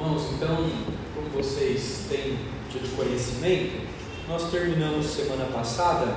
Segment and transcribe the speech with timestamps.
[0.00, 0.70] Irmãos, então,
[1.12, 2.38] como vocês têm
[2.70, 3.80] tido conhecimento,
[4.28, 6.14] nós terminamos semana passada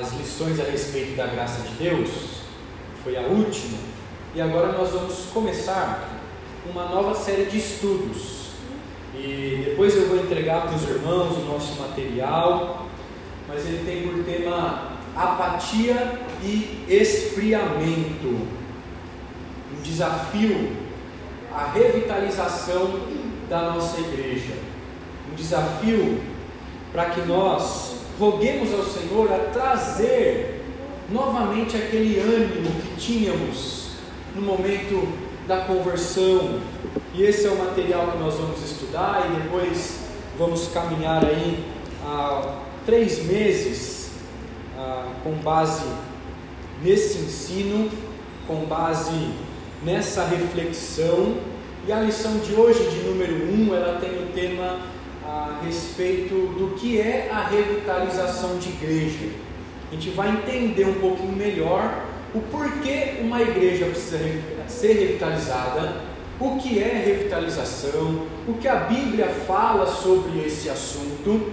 [0.00, 2.10] as lições a respeito da graça de Deus,
[3.04, 3.78] foi a última,
[4.34, 6.08] e agora nós vamos começar
[6.68, 8.48] uma nova série de estudos.
[9.14, 12.88] E depois eu vou entregar para os irmãos o nosso material,
[13.46, 18.26] mas ele tem por tema apatia e esfriamento.
[19.72, 20.87] Um desafio
[21.58, 23.00] a revitalização
[23.50, 24.54] da nossa igreja.
[25.28, 26.20] Um desafio
[26.92, 30.64] para que nós roguemos ao Senhor a trazer
[31.10, 33.88] novamente aquele ânimo que tínhamos
[34.36, 35.08] no momento
[35.48, 36.60] da conversão.
[37.12, 39.98] E esse é o material que nós vamos estudar e depois
[40.38, 41.64] vamos caminhar aí
[42.04, 44.12] há três meses
[44.78, 45.86] ah, com base
[46.84, 47.90] nesse ensino,
[48.46, 49.32] com base
[49.82, 51.36] nessa reflexão.
[51.86, 54.80] E a lição de hoje, de número 1, um, ela tem o tema
[55.24, 59.28] a respeito do que é a revitalização de igreja.
[59.90, 64.18] A gente vai entender um pouquinho melhor o porquê uma igreja precisa
[64.66, 66.02] ser revitalizada,
[66.38, 71.52] o que é revitalização, o que a Bíblia fala sobre esse assunto.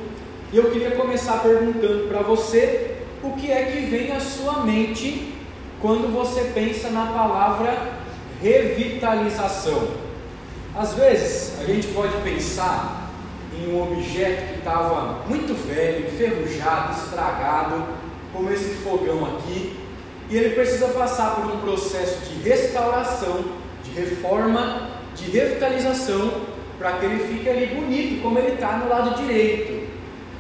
[0.52, 5.34] E eu queria começar perguntando para você o que é que vem à sua mente
[5.82, 8.05] quando você pensa na palavra
[8.42, 9.88] revitalização.
[10.76, 13.12] Às vezes a gente pode pensar
[13.58, 17.86] em um objeto que estava muito velho, enferrujado, estragado,
[18.34, 19.78] como esse fogão aqui,
[20.30, 23.46] e ele precisa passar por um processo de restauração,
[23.84, 26.42] de reforma, de revitalização,
[26.78, 29.88] para que ele fique ali bonito, como ele está no lado direito.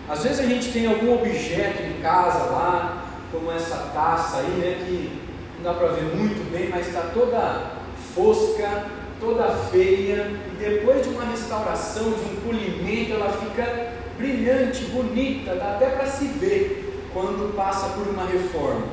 [0.09, 4.83] Às vezes a gente tem algum objeto em casa lá, como essa taça aí, né,
[4.85, 5.21] que
[5.57, 7.84] não dá para ver muito bem, mas está toda
[8.15, 8.85] fosca,
[9.19, 15.75] toda feia, e depois de uma restauração, de um polimento, ela fica brilhante, bonita, dá
[15.75, 18.87] até para se ver quando passa por uma reforma.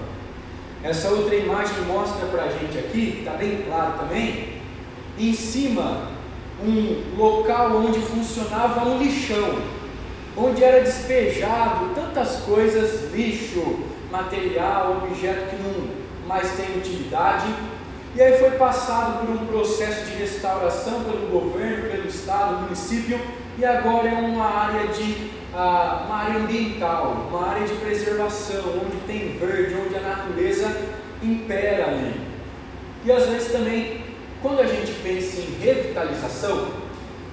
[0.82, 4.60] Essa outra imagem mostra para a gente aqui, está bem claro também,
[5.16, 6.10] em cima
[6.64, 9.58] um local onde funcionava um lixão,
[10.36, 13.80] onde era despejado tantas coisas, lixo,
[14.10, 17.46] material, objeto que não mais tem utilidade,
[18.14, 23.18] e aí foi passado por um processo de restauração pelo governo, pelo estado, município,
[23.58, 28.96] e agora é uma área de uh, uma área ambiental, uma área de preservação, onde
[29.06, 30.76] tem verde, onde a natureza
[31.22, 32.20] impera ali.
[33.04, 34.04] E às vezes também,
[34.42, 36.68] quando a gente pensa em revitalização,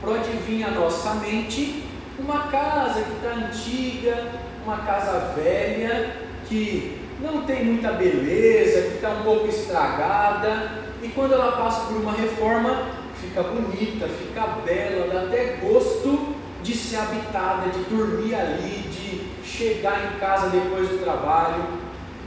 [0.01, 1.83] pode vir à nossa mente
[2.17, 4.27] uma casa que está antiga,
[4.65, 6.15] uma casa velha,
[6.47, 11.97] que não tem muita beleza, que está um pouco estragada, e quando ela passa por
[11.97, 12.87] uma reforma,
[13.19, 20.13] fica bonita, fica bela, dá até gosto de ser habitada, de dormir ali, de chegar
[20.13, 21.63] em casa depois do trabalho.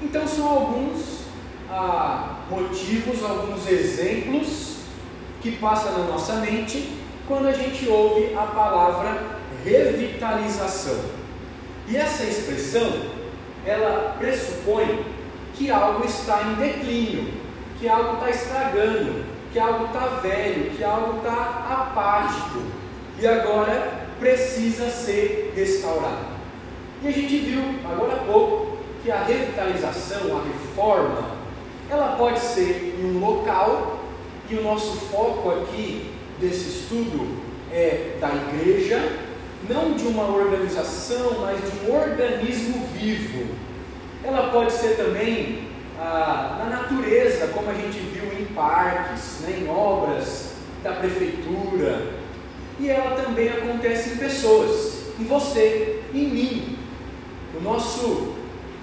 [0.03, 1.23] Então são alguns
[1.71, 4.77] ah, motivos, alguns exemplos
[5.41, 10.99] que passam na nossa mente quando a gente ouve a palavra revitalização.
[11.89, 13.12] E essa expressão
[13.67, 15.05] ela pressupõe
[15.55, 17.29] que algo está em declínio,
[17.79, 22.63] que algo está estragando, que algo está velho, que algo está apático
[23.19, 26.33] e agora precisa ser restaurado.
[27.03, 31.33] E a gente viu agora há pouco que a revitalização, a reforma,
[31.91, 33.99] ela pode ser em um local,
[34.49, 39.01] e o nosso foco aqui desse estudo é da igreja,
[39.69, 43.55] não de uma organização, mas de um organismo vivo.
[44.25, 45.69] Ela pode ser também
[45.99, 50.53] ah, na natureza, como a gente viu em parques, né, em obras
[50.83, 52.15] da prefeitura.
[52.81, 56.79] E ela também acontece em pessoas, em você, em mim.
[57.57, 58.35] O nosso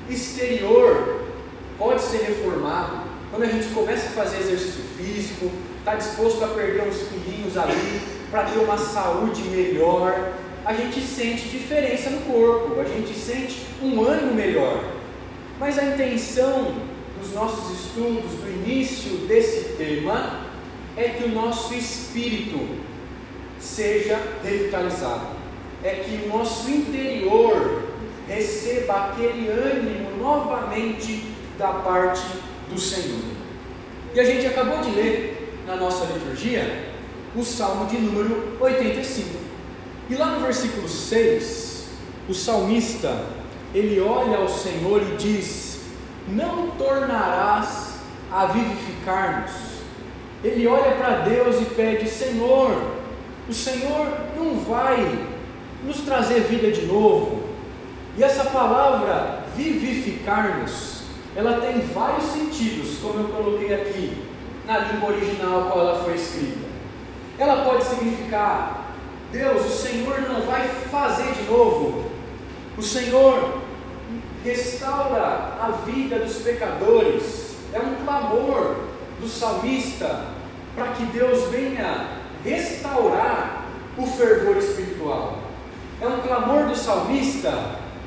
[0.09, 1.21] exterior
[1.77, 3.09] pode ser reformado.
[3.29, 8.01] Quando a gente começa a fazer exercício físico, está disposto a perder uns quilinhos ali
[8.31, 10.33] para ter uma saúde melhor,
[10.69, 14.83] a gente sente diferença no corpo, a gente sente um ânimo melhor.
[15.59, 16.75] Mas a intenção
[17.19, 20.41] dos nossos estudos, do início desse tema,
[20.95, 22.59] é que o nosso espírito
[23.59, 25.29] seja revitalizado,
[25.83, 27.85] é que o nosso interior
[28.27, 32.27] receba aquele ânimo novamente da parte
[32.69, 33.23] do Senhor.
[34.13, 36.91] E a gente acabou de ler na nossa liturgia
[37.35, 39.38] o Salmo de número 85.
[40.09, 41.85] E lá no versículo 6,
[42.27, 43.25] o salmista,
[43.75, 45.81] ele olha ao Senhor e diz:
[46.27, 47.99] Não tornarás
[48.31, 49.51] a vivificar-nos,
[50.43, 52.71] ele olha para Deus e pede: Senhor,
[53.47, 55.27] o Senhor não vai
[55.83, 57.43] nos trazer vida de novo.
[58.17, 61.03] E essa palavra vivificar-nos,
[61.35, 64.17] ela tem vários sentidos, como eu coloquei aqui
[64.65, 66.67] na língua original qual ela foi escrita.
[67.37, 68.88] Ela pode significar:
[69.31, 72.09] Deus, o Senhor não vai fazer de novo.
[72.77, 73.61] O Senhor
[74.43, 77.55] restaura a vida dos pecadores.
[77.73, 78.77] É um clamor
[79.19, 80.25] do salmista
[80.75, 83.65] para que Deus venha restaurar
[83.97, 85.39] o fervor espiritual.
[86.01, 87.51] É um clamor do salmista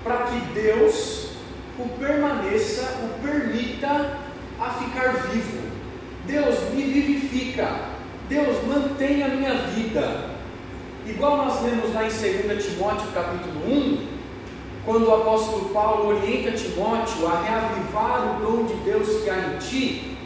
[0.03, 1.33] para que Deus
[1.79, 4.19] o permaneça, o permita
[4.59, 5.63] a ficar vivo.
[6.27, 7.93] Deus me vivifica.
[8.29, 10.32] Deus mantém a minha vida.
[11.05, 14.07] Igual nós lemos lá em 2 Timóteo capítulo 1,
[14.85, 19.59] quando o apóstolo Paulo orienta Timóteo a reavivar o dom de Deus que há em
[19.59, 20.17] ti,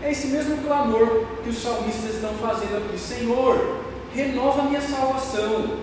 [0.00, 3.80] é esse mesmo clamor que os salmistas estão fazendo aqui: Senhor,
[4.14, 5.78] renova minha salvação,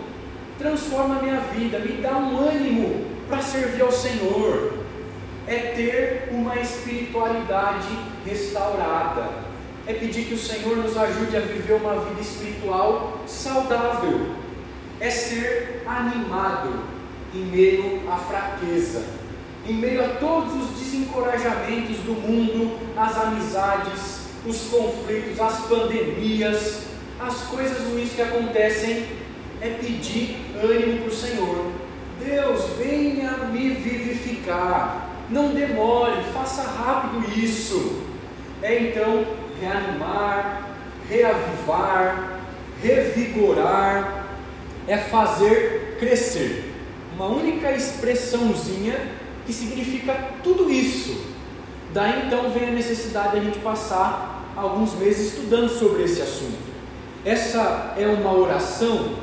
[0.57, 4.80] transforma minha vida, me dá um ânimo para servir ao Senhor.
[5.48, 7.88] É ter uma espiritualidade
[8.25, 9.30] restaurada,
[9.88, 14.28] é pedir que o Senhor nos ajude a viver uma vida espiritual saudável,
[15.00, 16.83] é ser animado
[17.33, 19.04] em meio à fraqueza,
[19.68, 26.84] em meio a todos os desencorajamentos do mundo, as amizades, os conflitos, as pandemias,
[27.19, 29.06] as coisas ruins que acontecem,
[29.62, 31.72] é pedir ânimo para o Senhor.
[32.24, 35.10] Deus, venha me vivificar.
[35.30, 38.01] Não demore, faça rápido isso.
[38.62, 39.25] É então
[39.62, 40.69] reanimar,
[41.08, 42.40] reavivar,
[42.81, 44.25] revigorar,
[44.88, 46.74] é fazer crescer.
[47.16, 49.00] Uma única expressãozinha
[49.46, 50.13] que significa
[50.44, 51.31] tudo isso.
[51.94, 56.72] Daí então vem a necessidade de a gente passar alguns meses estudando sobre esse assunto.
[57.24, 59.16] Essa é uma oração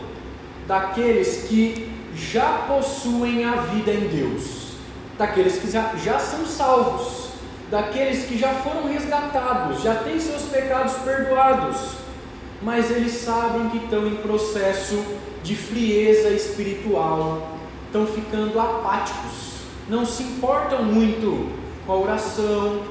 [0.67, 4.75] daqueles que já possuem a vida em Deus,
[5.17, 7.28] daqueles que já, já são salvos,
[7.71, 11.77] daqueles que já foram resgatados, já têm seus pecados perdoados,
[12.63, 15.03] mas eles sabem que estão em processo
[15.43, 17.57] de frieza espiritual,
[17.87, 21.51] estão ficando apáticos, não se importam muito
[21.87, 22.83] com a oração,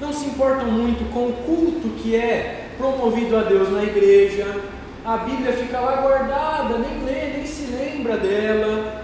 [0.00, 4.60] não se importam muito com o culto que é promovido a Deus na igreja,
[5.04, 9.02] a Bíblia fica lá guardada, nem lê, nem se lembra dela.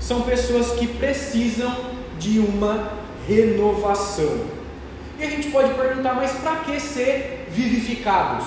[0.00, 1.72] São pessoas que precisam
[2.18, 2.90] de uma
[3.26, 4.46] renovação.
[5.18, 8.46] E a gente pode perguntar, mas para que ser vivificados?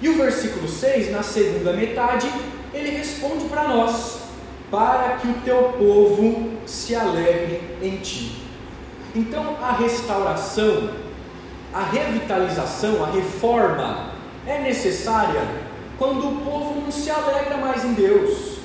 [0.00, 2.30] E o versículo 6, na segunda metade,
[2.72, 4.20] ele responde para nós:
[4.70, 8.42] para que o teu povo se alegre em ti.
[9.14, 10.90] Então, a restauração,
[11.72, 14.10] a revitalização, a reforma
[14.46, 15.42] é necessária
[15.98, 18.58] quando o povo não se alegra mais em Deus,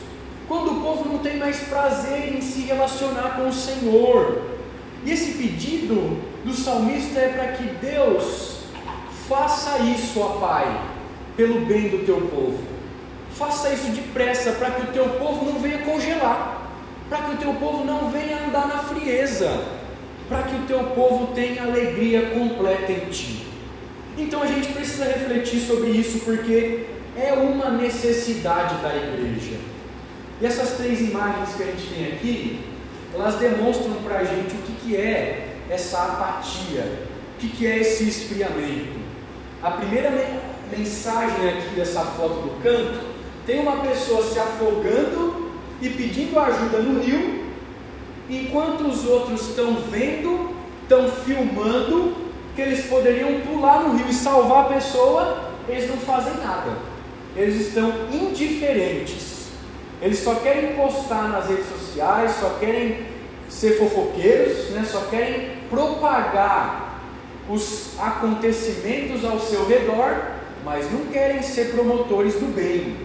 [0.47, 4.41] quando o povo não tem mais prazer em se relacionar com o Senhor.
[5.05, 8.61] E esse pedido do salmista é para que Deus
[9.27, 10.81] faça isso, ó Pai,
[11.35, 12.59] pelo bem do teu povo.
[13.33, 16.69] Faça isso depressa para que o teu povo não venha congelar,
[17.09, 19.63] para que o teu povo não venha andar na frieza,
[20.27, 23.47] para que o teu povo tenha alegria completa em ti.
[24.17, 26.85] Então a gente precisa refletir sobre isso, porque
[27.17, 29.57] é uma necessidade da igreja.
[30.41, 32.59] E essas três imagens que a gente tem aqui,
[33.13, 37.79] elas demonstram para a gente o que, que é essa apatia, o que, que é
[37.79, 38.99] esse esfriamento.
[39.61, 40.11] A primeira
[40.75, 43.11] mensagem aqui dessa foto do canto
[43.45, 45.51] tem uma pessoa se afogando
[45.81, 47.45] e pedindo ajuda no rio,
[48.29, 52.15] enquanto os outros estão vendo, estão filmando
[52.55, 56.91] que eles poderiam pular no rio e salvar a pessoa, eles não fazem nada
[57.35, 59.30] eles estão indiferentes.
[60.01, 63.05] Eles só querem postar nas redes sociais, só querem
[63.47, 64.83] ser fofoqueiros, né?
[64.89, 66.99] só querem propagar
[67.47, 70.15] os acontecimentos ao seu redor,
[70.63, 72.95] mas não querem ser promotores do bem,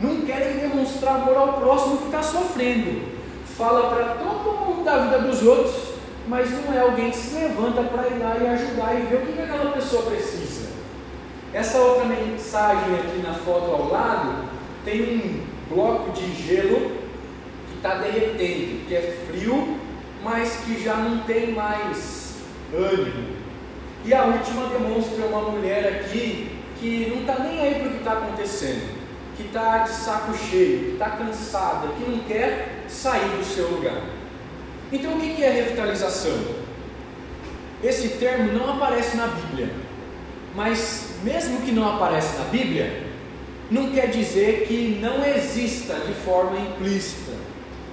[0.00, 3.14] não querem demonstrar amor ao próximo que está sofrendo.
[3.56, 5.94] Fala para todo mundo da vida dos outros,
[6.26, 9.26] mas não é alguém que se levanta para ir lá e ajudar e ver o
[9.26, 10.68] que aquela pessoa precisa.
[11.52, 14.48] Essa outra mensagem aqui na foto ao lado
[14.84, 16.92] tem um bloco de gelo
[17.68, 19.78] que está derretendo, que é frio,
[20.22, 22.36] mas que já não tem mais
[22.72, 23.34] ânimo.
[24.04, 27.96] E a última demonstra uma mulher aqui que não está nem aí para o que
[27.98, 29.04] está acontecendo,
[29.36, 34.02] que está de saco cheio, que está cansada, que não quer sair do seu lugar.
[34.92, 36.38] Então o que é revitalização?
[37.82, 39.70] Esse termo não aparece na Bíblia,
[40.54, 43.03] mas mesmo que não aparece na Bíblia,
[43.74, 47.32] não quer dizer que não exista de forma implícita.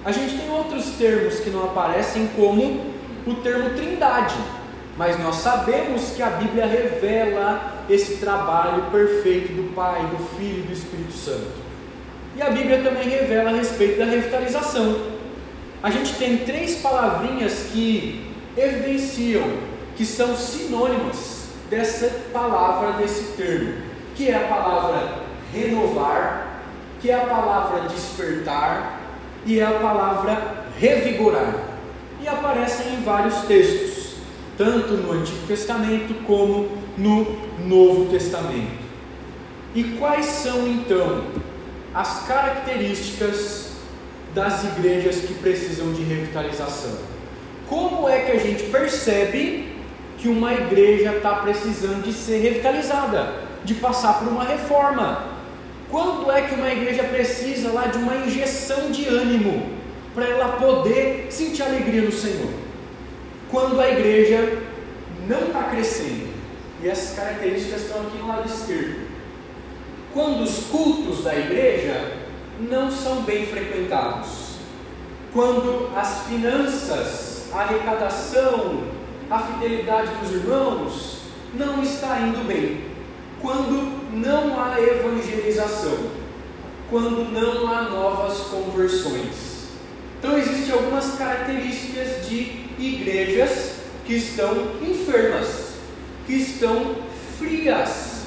[0.04, 2.92] A gente tem outros termos que não aparecem, como
[3.26, 4.36] o termo trindade,
[4.96, 10.66] mas nós sabemos que a Bíblia revela esse trabalho perfeito do Pai, do Filho e
[10.68, 11.62] do Espírito Santo.
[12.36, 15.12] E a Bíblia também revela a respeito da revitalização.
[15.82, 19.44] A gente tem três palavrinhas que evidenciam
[19.96, 23.74] que são sinônimas dessa palavra, desse termo,
[24.14, 26.62] que é a palavra renovar,
[27.00, 29.00] que é a palavra despertar
[29.44, 31.54] e é a palavra revigorar.
[32.20, 34.14] E aparecem em vários textos,
[34.56, 37.26] tanto no Antigo Testamento como no
[37.66, 38.82] Novo Testamento.
[39.74, 41.24] E quais são então
[41.94, 43.72] as características
[44.34, 46.98] das igrejas que precisam de revitalização?
[47.68, 49.76] Como é que a gente percebe
[50.18, 55.31] que uma igreja está precisando de ser revitalizada, de passar por uma reforma?
[55.92, 59.72] Quando é que uma igreja precisa lá de uma injeção de ânimo
[60.14, 62.48] para ela poder sentir alegria no Senhor?
[63.50, 64.62] Quando a igreja
[65.28, 66.32] não está crescendo.
[66.82, 69.06] E essas características estão aqui no lado esquerdo.
[70.14, 72.16] Quando os cultos da igreja
[72.58, 74.56] não são bem frequentados.
[75.34, 78.84] Quando as finanças, a arrecadação,
[79.30, 81.18] a fidelidade dos irmãos
[81.52, 82.91] não está indo bem
[83.42, 85.98] quando não há evangelização,
[86.88, 89.66] quando não há novas conversões.
[90.18, 93.74] Então existem algumas características de igrejas
[94.06, 95.72] que estão enfermas,
[96.26, 96.94] que estão
[97.38, 98.22] frias.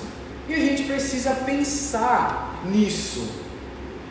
[0.49, 3.25] E a gente precisa pensar nisso.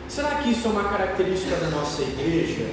[0.07, 2.67] Será que isso é uma característica da nossa igreja?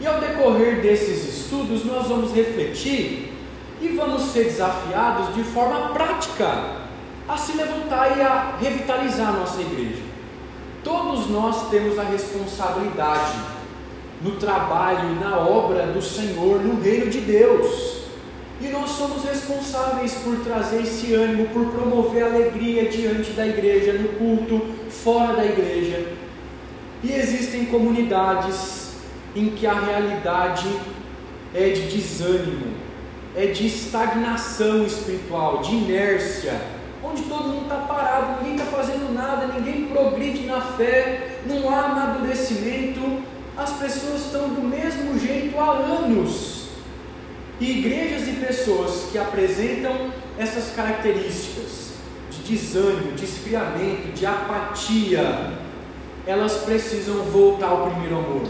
[0.00, 3.32] E ao decorrer desses estudos, nós vamos refletir
[3.80, 6.81] e vamos ser desafiados de forma prática
[7.28, 10.02] a se levantar e a revitalizar a nossa igreja.
[10.82, 13.38] Todos nós temos a responsabilidade
[14.20, 18.02] no trabalho na obra do Senhor no reino de Deus.
[18.60, 24.10] E nós somos responsáveis por trazer esse ânimo, por promover alegria diante da igreja, no
[24.10, 26.12] culto, fora da igreja.
[27.02, 28.92] E existem comunidades
[29.34, 30.68] em que a realidade
[31.52, 32.74] é de desânimo,
[33.34, 39.46] é de estagnação espiritual, de inércia onde todo mundo está parado, ninguém está fazendo nada,
[39.46, 43.22] ninguém progride na fé, não há amadurecimento,
[43.56, 46.68] as pessoas estão do mesmo jeito há anos.
[47.60, 51.92] E igrejas e pessoas que apresentam essas características
[52.30, 55.52] de desânimo, de esfriamento, de apatia,
[56.26, 58.42] elas precisam voltar ao primeiro amor.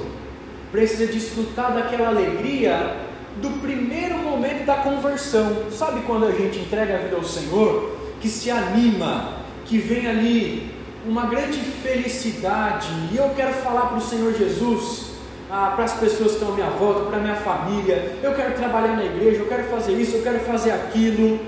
[0.71, 2.97] Precisa desfrutar daquela alegria
[3.41, 5.71] do primeiro momento da conversão.
[5.71, 8.02] Sabe quando a gente entrega a vida ao Senhor?
[8.23, 10.71] Que se anima, que vem ali
[11.05, 12.87] uma grande felicidade.
[13.13, 15.15] E eu quero falar para o Senhor Jesus,
[15.51, 18.17] ah, para as pessoas que estão à minha volta, para a minha família.
[18.23, 21.41] Eu quero trabalhar na igreja, eu quero fazer isso, eu quero fazer aquilo.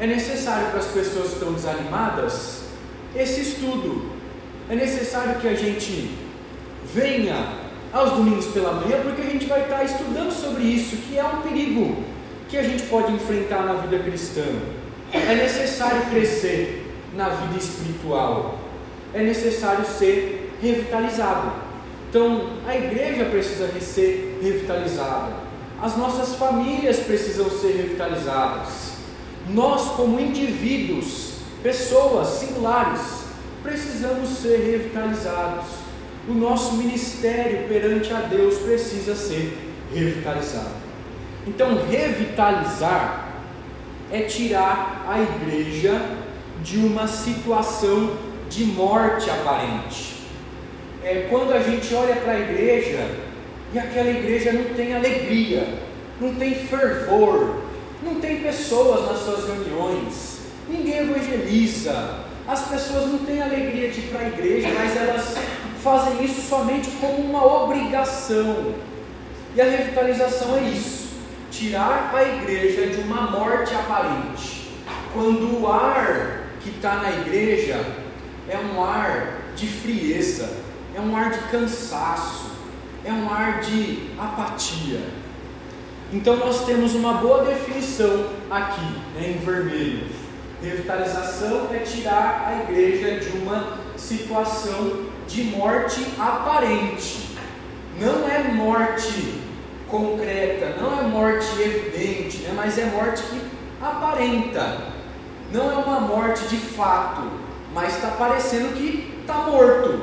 [0.00, 2.64] É necessário para as pessoas que estão desanimadas
[3.14, 4.10] esse estudo.
[4.68, 6.10] É necessário que a gente
[6.92, 11.24] venha aos domingos pela manhã, porque a gente vai estar estudando sobre isso, que é
[11.24, 12.02] um perigo
[12.48, 14.42] que a gente pode enfrentar na vida cristã.
[15.14, 18.58] É necessário crescer na vida espiritual.
[19.14, 21.52] É necessário ser revitalizado.
[22.10, 25.32] Então, a igreja precisa ser revitalizada.
[25.80, 28.94] As nossas famílias precisam ser revitalizadas.
[29.48, 33.24] Nós, como indivíduos, pessoas singulares,
[33.62, 35.66] precisamos ser revitalizados.
[36.28, 39.56] O nosso ministério perante a Deus precisa ser
[39.92, 40.84] revitalizado.
[41.46, 43.23] Então, revitalizar
[44.10, 46.00] é tirar a igreja
[46.62, 48.16] de uma situação
[48.48, 50.14] de morte aparente.
[51.02, 53.10] É quando a gente olha para a igreja
[53.72, 55.66] e aquela igreja não tem alegria,
[56.20, 57.56] não tem fervor,
[58.02, 64.08] não tem pessoas nas suas reuniões, ninguém evangeliza, as pessoas não têm alegria de ir
[64.10, 65.34] para a igreja, mas elas
[65.82, 68.74] fazem isso somente como uma obrigação.
[69.54, 71.03] E a revitalização é isso
[71.56, 74.68] tirar a igreja de uma morte aparente.
[75.12, 77.84] Quando o ar que está na igreja
[78.48, 80.50] é um ar de frieza,
[80.94, 82.50] é um ar de cansaço,
[83.04, 85.00] é um ar de apatia.
[86.12, 90.08] Então nós temos uma boa definição aqui, né, em vermelho.
[90.60, 97.28] Revitalização é tirar a igreja de uma situação de morte aparente.
[98.00, 99.43] Não é morte
[99.88, 102.52] concreta, não é morte evidente, né?
[102.54, 103.40] mas é morte que
[103.80, 104.78] aparenta.
[105.52, 107.22] não é uma morte de fato,
[107.72, 110.00] mas está parecendo que está morto,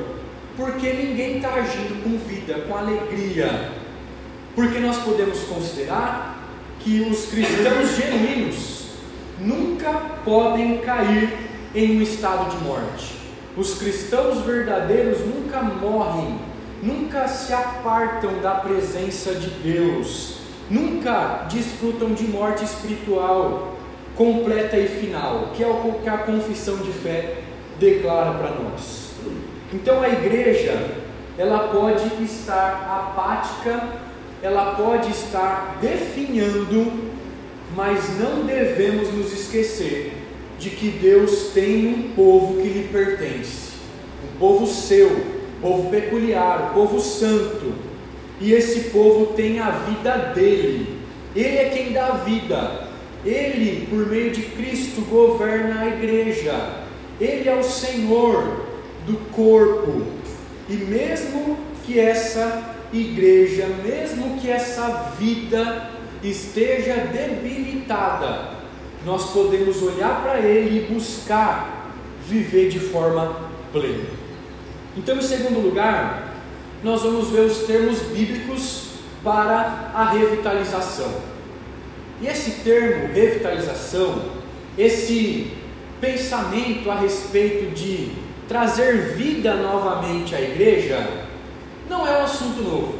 [0.56, 3.70] porque ninguém está agindo com vida, com alegria.
[4.54, 6.38] Porque nós podemos considerar
[6.80, 8.82] que os cristãos genuínos
[9.38, 9.92] nunca
[10.24, 13.14] podem cair em um estado de morte.
[13.56, 16.38] Os cristãos verdadeiros nunca morrem,
[16.82, 23.76] nunca se apartam da presença de Deus, nunca desfrutam de morte espiritual
[24.16, 27.38] completa e final, que é o que a confissão de fé
[27.78, 29.12] declara para nós.
[29.72, 30.90] Então a igreja,
[31.38, 33.88] ela pode estar apática,
[34.42, 37.10] ela pode estar definhando,
[37.74, 40.12] mas não devemos nos esquecer
[40.58, 43.72] de que Deus tem um povo que lhe pertence,
[44.22, 47.72] um povo seu, povo peculiar, um povo santo,
[48.40, 50.98] e esse povo tem a vida dele,
[51.34, 52.88] ele é quem dá a vida,
[53.24, 56.82] ele, por meio de Cristo, governa a igreja,
[57.20, 58.66] ele é o Senhor
[59.06, 60.02] do corpo,
[60.68, 65.90] e mesmo que essa igreja, mesmo que essa vida
[66.22, 68.50] esteja debilitada,
[69.04, 71.90] nós podemos olhar para Ele e buscar
[72.28, 74.21] viver de forma plena.
[74.96, 76.34] Então, em segundo lugar,
[76.82, 78.90] nós vamos ver os termos bíblicos
[79.24, 81.10] para a revitalização.
[82.20, 84.22] E esse termo revitalização,
[84.76, 85.52] esse
[86.00, 88.12] pensamento a respeito de
[88.46, 91.24] trazer vida novamente à igreja,
[91.88, 92.94] não é um assunto novo.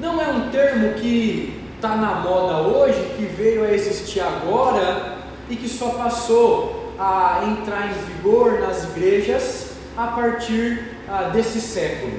[0.00, 5.18] Não é um termo que está na moda hoje, que veio a existir agora
[5.48, 12.12] e que só passou a entrar em vigor nas igrejas a partir ah, desse século.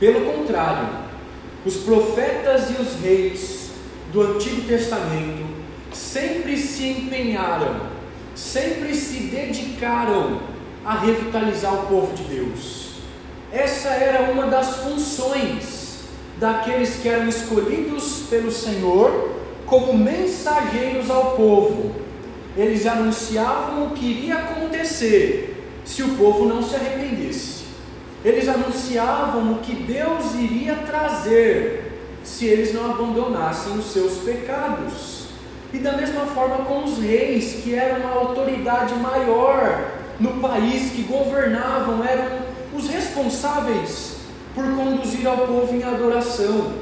[0.00, 0.88] Pelo contrário,
[1.64, 3.70] os profetas e os reis
[4.12, 5.46] do Antigo Testamento
[5.92, 7.82] sempre se empenharam,
[8.34, 10.40] sempre se dedicaram
[10.84, 12.94] a revitalizar o povo de Deus.
[13.52, 16.00] Essa era uma das funções
[16.40, 22.02] daqueles que eram escolhidos pelo Senhor como mensageiros ao povo
[22.56, 27.61] eles anunciavam o que iria acontecer se o povo não se arrependesse.
[28.24, 35.26] Eles anunciavam o que Deus iria trazer se eles não abandonassem os seus pecados.
[35.72, 41.02] E da mesma forma com os reis, que eram a autoridade maior no país, que
[41.02, 44.16] governavam, eram os responsáveis
[44.54, 46.74] por conduzir ao povo em adoração.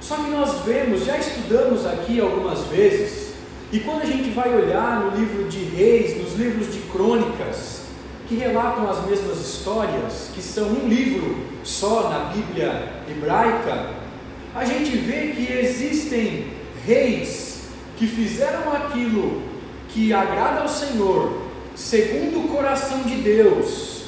[0.00, 3.34] Só que nós vemos, já estudamos aqui algumas vezes,
[3.72, 7.85] e quando a gente vai olhar no livro de Reis, nos livros de Crônicas,
[8.28, 13.90] que relatam as mesmas histórias, que são um livro só na Bíblia hebraica,
[14.54, 16.46] a gente vê que existem
[16.84, 17.60] reis
[17.96, 19.42] que fizeram aquilo
[19.88, 21.42] que agrada ao Senhor,
[21.74, 24.06] segundo o coração de Deus,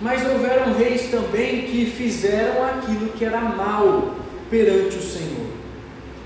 [0.00, 4.14] mas houveram reis também que fizeram aquilo que era mal
[4.50, 5.46] perante o Senhor.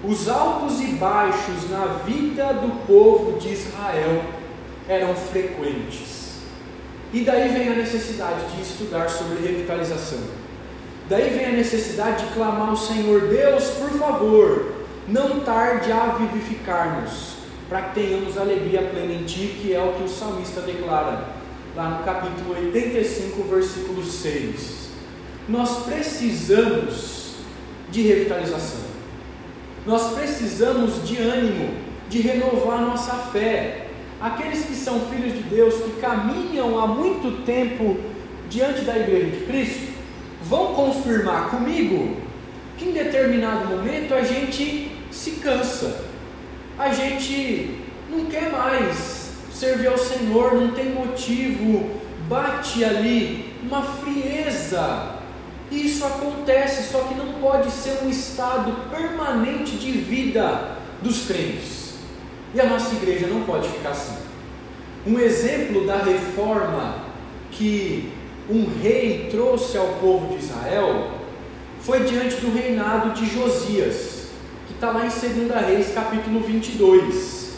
[0.05, 4.23] Os altos e baixos na vida do povo de Israel
[4.89, 6.18] eram frequentes.
[7.13, 10.19] E daí vem a necessidade de estudar sobre revitalização.
[11.09, 14.73] Daí vem a necessidade de clamar ao Senhor: Deus, por favor,
[15.09, 17.37] não tarde a vivificar-nos,
[17.69, 21.39] para que tenhamos alegria plena em Ti, que é o que o salmista declara
[21.75, 24.89] lá no capítulo 85, versículo 6.
[25.49, 27.37] Nós precisamos
[27.91, 28.81] de revitalização.
[29.87, 31.75] Nós precisamos de ânimo,
[32.11, 33.88] de renovar nossa fé.
[34.21, 37.97] Aqueles que são filhos de Deus, que caminham há muito tempo
[38.51, 39.93] diante da igreja de Cristo,
[40.43, 42.17] vão confirmar comigo
[42.77, 46.05] que em determinado momento a gente se cansa,
[46.79, 47.79] a gente
[48.11, 51.91] não quer mais servir ao Senhor, não tem motivo,
[52.29, 55.17] bate ali uma frieza.
[55.71, 61.78] Isso acontece, só que não pode ser um estado permanente de vida dos crentes.
[62.55, 64.17] E a nossa igreja não pode ficar assim.
[65.07, 67.05] Um exemplo da reforma
[67.51, 68.13] que
[68.49, 71.11] um rei trouxe ao povo de Israel
[71.81, 74.29] foi diante do reinado de Josias,
[74.67, 77.55] que está lá em 2 Reis, capítulo 22.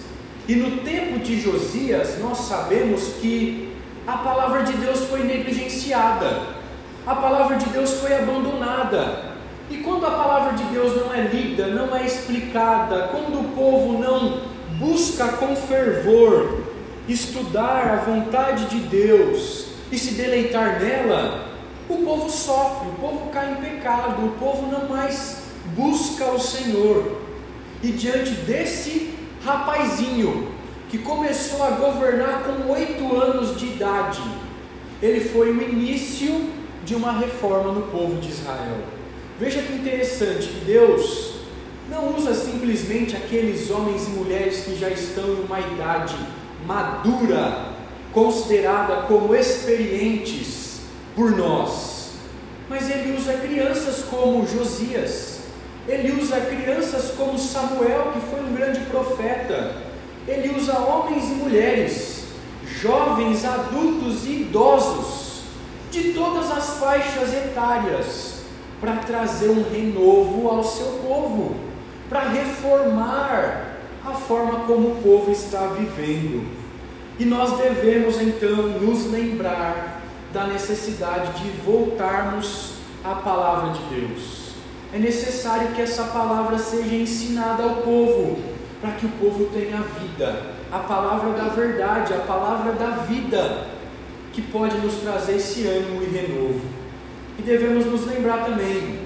[0.49, 3.73] E no tempo de Josias, nós sabemos que
[4.07, 6.61] a palavra de Deus foi negligenciada
[7.07, 9.31] a palavra de Deus foi abandonada.
[9.71, 13.99] E quando a palavra de Deus não é lida, não é explicada, quando o povo
[13.99, 14.50] não
[14.81, 16.61] busca com fervor
[17.07, 21.49] estudar a vontade de Deus e se deleitar nela,
[21.89, 25.43] o povo sofre, o povo cai em pecado, o povo não mais
[25.77, 27.21] busca o Senhor.
[27.83, 29.15] E diante desse
[29.45, 30.49] rapazinho
[30.89, 34.23] que começou a governar com oito anos de idade.
[35.03, 36.51] Ele foi o início
[36.85, 38.79] de uma reforma no povo de Israel.
[39.39, 41.30] Veja que interessante que Deus
[41.91, 46.15] não usa simplesmente aqueles homens e mulheres que já estão em uma idade
[46.65, 47.71] madura,
[48.13, 50.83] considerada como experientes
[51.17, 52.13] por nós,
[52.69, 55.41] mas ele usa crianças como Josias,
[55.89, 59.75] ele usa crianças como Samuel, que foi um grande profeta,
[60.29, 62.25] ele usa homens e mulheres,
[62.81, 65.41] jovens, adultos e idosos,
[65.91, 68.35] de todas as faixas etárias,
[68.81, 71.70] para trazer um renovo ao seu povo,
[72.11, 76.45] para reformar a forma como o povo está vivendo.
[77.19, 80.01] E nós devemos então nos lembrar
[80.33, 84.55] da necessidade de voltarmos à palavra de Deus.
[84.93, 88.41] É necessário que essa palavra seja ensinada ao povo,
[88.81, 93.69] para que o povo tenha vida, a palavra da verdade, a palavra da vida,
[94.33, 96.61] que pode nos trazer esse ânimo e renovo.
[97.39, 99.01] E devemos nos lembrar também,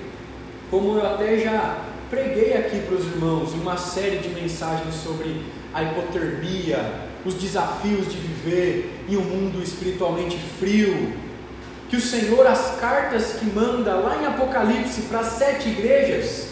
[0.70, 1.76] como eu até já
[2.10, 6.78] preguei aqui para os irmãos uma série de mensagens sobre a hipotermia,
[7.24, 11.12] os desafios de viver em um mundo espiritualmente frio.
[11.88, 16.48] Que o Senhor, as cartas que manda lá em Apocalipse para sete igrejas,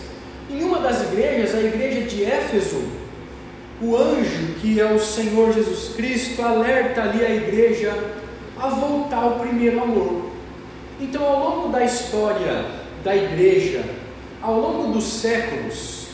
[0.51, 2.83] em uma das igrejas, a igreja de Éfeso,
[3.81, 7.93] o anjo, que é o Senhor Jesus Cristo, alerta ali a igreja
[8.57, 10.31] a voltar ao primeiro amor.
[11.01, 12.65] Então, ao longo da história
[13.03, 13.85] da igreja,
[14.43, 16.09] ao longo dos séculos,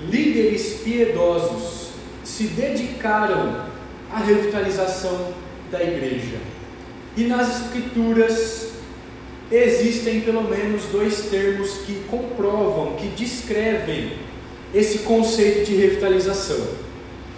[0.00, 3.64] líderes piedosos se dedicaram
[4.12, 5.32] à revitalização
[5.70, 6.36] da igreja.
[7.16, 8.72] E nas Escrituras
[9.50, 14.18] existem pelo menos dois termos que comprovam, que descrevem
[14.74, 16.66] esse conceito de revitalização.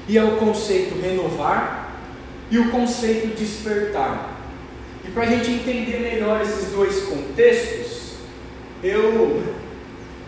[0.09, 1.97] E é o conceito renovar
[2.51, 4.41] e o conceito despertar.
[5.05, 8.15] E para a gente entender melhor esses dois contextos,
[8.83, 9.43] eu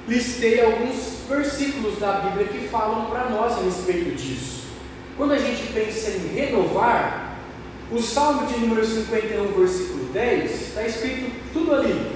[0.09, 4.67] listei alguns versículos da Bíblia que falam para nós a respeito disso.
[5.17, 7.39] Quando a gente pensa em renovar,
[7.91, 12.13] o Salmo de número 51, versículo 10, está escrito tudo ali.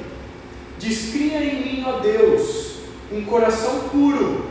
[0.78, 2.80] Descria em mim, ó Deus,
[3.12, 4.46] um coração puro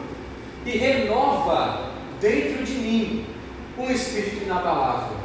[0.65, 3.25] e renova dentro de mim
[3.77, 5.17] um espírito inabalável.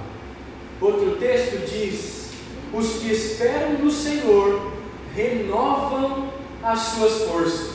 [0.81, 2.31] Outro texto diz:
[2.73, 4.73] Os que esperam no Senhor
[5.15, 7.74] renovam as suas forças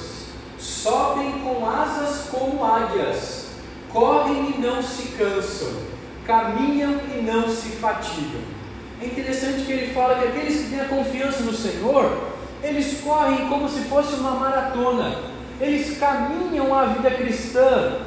[0.60, 3.48] sobem com asas como águias,
[3.92, 5.70] correm e não se cansam,
[6.26, 8.42] caminham e não se fatigam.
[9.02, 12.30] É interessante que ele fala que aqueles que têm a confiança no Senhor,
[12.62, 15.16] eles correm como se fosse uma maratona,
[15.62, 17.98] eles caminham a vida cristã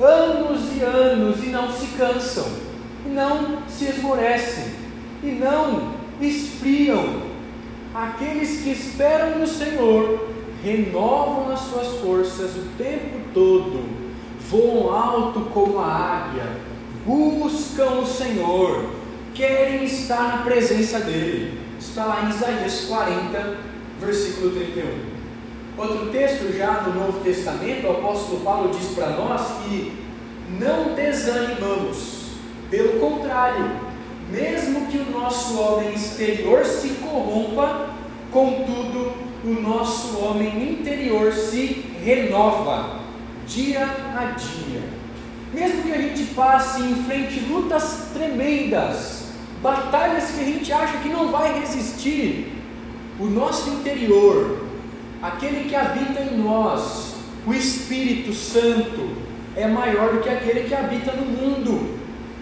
[0.00, 2.46] anos e anos e não se cansam,
[3.06, 4.64] não se esmorecem,
[5.22, 7.32] e não esfriam.
[7.94, 10.28] Aqueles que esperam no Senhor
[10.62, 13.84] renovam as suas forças o tempo todo,
[14.48, 16.46] voam alto como a águia,
[17.04, 18.90] buscam o Senhor,
[19.34, 21.60] querem estar na presença dEle.
[21.78, 23.56] Está lá em Isaías 40,
[24.00, 25.12] versículo 31.
[25.76, 30.00] Outro texto, já no Novo Testamento, o apóstolo Paulo diz para nós que
[30.60, 32.32] não desanimamos,
[32.70, 33.70] pelo contrário,
[34.30, 37.90] mesmo que o nosso homem exterior se corrompa,
[38.30, 39.12] contudo,
[39.44, 43.00] o nosso homem interior se renova
[43.46, 44.82] dia a dia.
[45.52, 51.08] Mesmo que a gente passe em frente lutas tremendas, batalhas que a gente acha que
[51.08, 52.52] não vai resistir,
[53.18, 54.64] o nosso interior,
[55.20, 57.14] aquele que habita em nós,
[57.46, 59.10] o Espírito Santo,
[59.56, 61.98] é maior do que aquele que habita no mundo.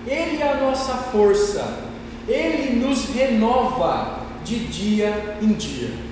[0.06, 1.84] Ele é a nossa força,
[2.28, 6.09] ele nos renova de dia em dia.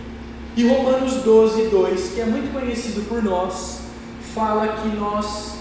[0.59, 3.79] E Romanos 12, 2, que é muito conhecido por nós,
[4.35, 5.55] fala que nós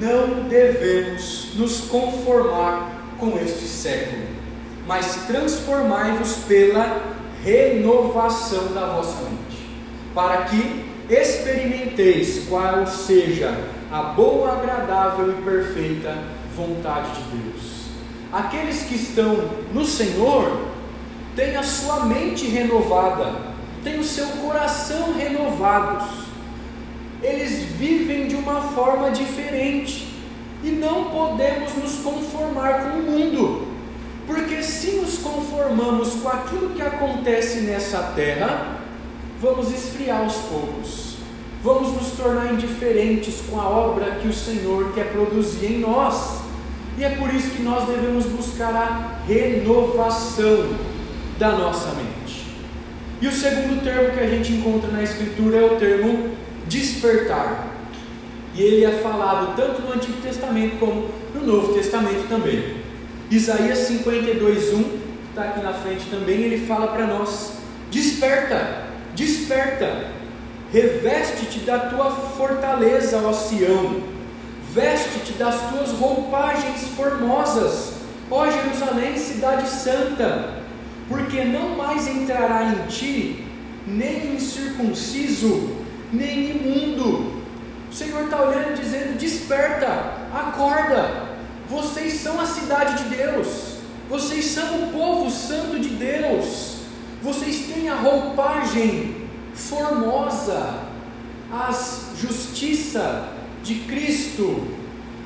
[0.00, 4.24] não devemos nos conformar com este século,
[4.88, 7.00] mas transformai-vos pela
[7.44, 9.70] renovação da vossa mente,
[10.12, 13.56] para que experimenteis qual seja
[13.92, 16.18] a boa, agradável e perfeita
[16.56, 17.84] vontade de Deus.
[18.32, 20.60] Aqueles que estão no Senhor
[21.36, 23.49] têm a sua mente renovada
[23.82, 26.08] têm o seu coração renovados.
[27.22, 30.14] Eles vivem de uma forma diferente
[30.62, 33.68] e não podemos nos conformar com o mundo,
[34.26, 38.80] porque se nos conformamos com aquilo que acontece nessa terra,
[39.40, 41.16] vamos esfriar aos poucos,
[41.62, 46.40] vamos nos tornar indiferentes com a obra que o Senhor quer produzir em nós.
[46.98, 50.74] E é por isso que nós devemos buscar a renovação
[51.38, 52.09] da nossa mente.
[53.20, 56.30] E o segundo termo que a gente encontra na Escritura é o termo
[56.66, 57.68] despertar.
[58.54, 62.76] E ele é falado tanto no Antigo Testamento como no Novo Testamento também.
[63.30, 67.58] Isaías 52, 1, que está aqui na frente também, ele fala para nós:
[67.90, 70.06] desperta, desperta,
[70.72, 74.02] reveste-te da tua fortaleza, ó Sião,
[74.72, 77.94] veste-te das tuas roupagens formosas,
[78.30, 80.59] ó Jerusalém, cidade santa,
[81.10, 83.44] porque não mais entrará em ti
[83.84, 85.76] nem incircunciso,
[86.12, 87.42] nem imundo.
[87.90, 89.88] O Senhor está olhando e dizendo: desperta,
[90.32, 91.26] acorda,
[91.68, 96.82] vocês são a cidade de Deus, vocês são o povo santo de Deus,
[97.20, 99.16] vocês têm a roupagem
[99.52, 100.78] formosa,
[101.52, 101.72] a
[102.16, 103.30] justiça
[103.64, 104.68] de Cristo,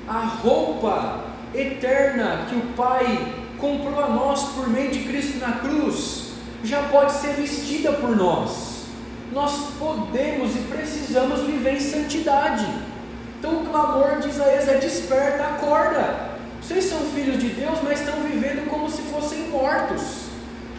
[0.08, 6.32] a roupa eterna que o Pai comprou a nós por meio de Cristo na cruz,
[6.62, 8.84] já pode ser vestida por nós.
[9.32, 12.66] Nós podemos e precisamos viver em santidade.
[13.38, 16.34] Então o clamor de Isaías é: desperta, acorda.
[16.60, 20.26] Vocês são filhos de Deus, mas estão vivendo como se fossem mortos.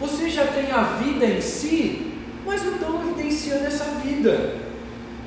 [0.00, 2.12] Vocês já têm a vida em si,
[2.44, 4.54] mas não estão evidenciando essa vida.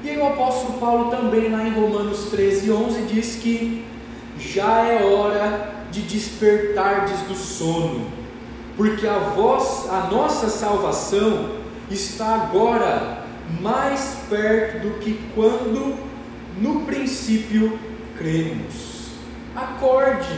[0.03, 3.85] E aí o apóstolo Paulo também lá em Romanos 13, 11 diz que
[4.37, 8.07] já é hora de despertardes do sono,
[8.77, 11.57] porque a vós, a nossa salvação
[11.89, 13.23] está agora
[13.61, 15.97] mais perto do que quando
[16.59, 17.79] no princípio
[18.17, 19.09] cremos.
[19.55, 20.37] Acorde,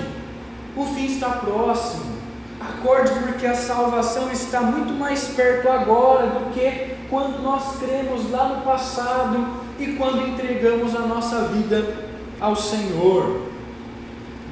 [0.76, 2.22] o fim está próximo.
[2.60, 8.50] Acorde, porque a salvação está muito mais perto agora do que quando nós cremos lá
[8.50, 9.48] no passado
[9.80, 13.51] e quando entregamos a nossa vida ao Senhor.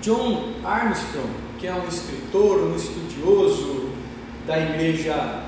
[0.01, 3.89] John Armstrong, que é um escritor, um estudioso
[4.47, 5.43] da igreja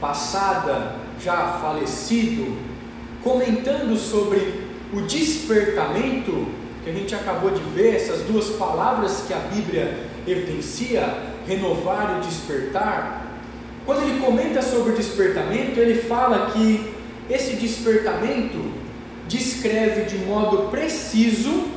[0.00, 2.56] passada, já falecido,
[3.22, 6.46] comentando sobre o despertamento
[6.84, 12.26] que a gente acabou de ver, essas duas palavras que a Bíblia evidencia, renovar e
[12.26, 13.26] despertar,
[13.84, 16.92] quando ele comenta sobre o despertamento, ele fala que
[17.28, 18.58] esse despertamento
[19.28, 21.75] descreve de modo preciso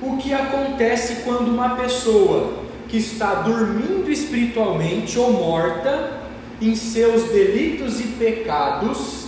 [0.00, 6.18] o que acontece quando uma pessoa que está dormindo espiritualmente ou morta
[6.60, 9.26] em seus delitos e pecados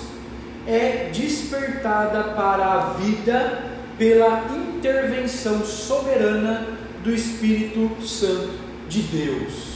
[0.67, 6.67] é despertada para a vida pela intervenção soberana
[7.03, 8.51] do Espírito Santo
[8.89, 9.71] de Deus.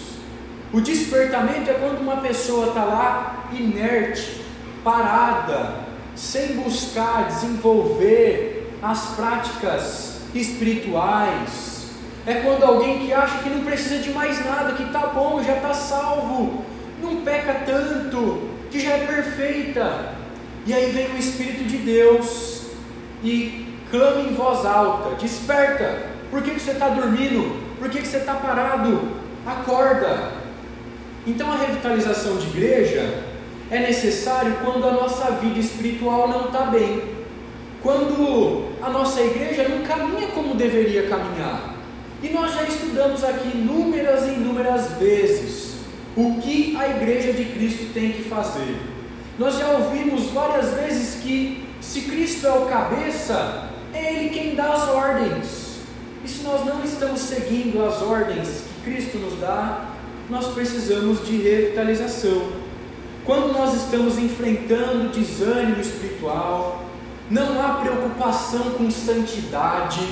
[0.72, 4.42] O despertamento é quando uma pessoa está lá inerte,
[4.82, 11.90] parada, sem buscar desenvolver as práticas espirituais.
[12.26, 15.56] É quando alguém que acha que não precisa de mais nada, que está bom, já
[15.56, 16.64] está salvo,
[17.02, 20.14] não peca tanto, que já é perfeita.
[20.66, 22.62] E aí vem o Espírito de Deus
[23.22, 27.62] e clame em voz alta, desperta, por que, que você está dormindo?
[27.78, 29.08] Por que, que você está parado?
[29.46, 30.32] Acorda.
[31.26, 33.22] Então a revitalização de igreja
[33.70, 37.02] é necessário quando a nossa vida espiritual não está bem,
[37.84, 41.74] quando a nossa igreja não caminha como deveria caminhar.
[42.22, 45.74] E nós já estudamos aqui inúmeras e inúmeras vezes
[46.16, 48.74] o que a igreja de Cristo tem que fazer.
[49.38, 54.72] Nós já ouvimos várias vezes que se Cristo é o cabeça, é Ele quem dá
[54.72, 55.80] as ordens.
[56.24, 59.90] E se nós não estamos seguindo as ordens que Cristo nos dá,
[60.30, 62.64] nós precisamos de revitalização.
[63.26, 66.83] Quando nós estamos enfrentando desânimo espiritual,
[67.30, 70.06] não há preocupação com santidade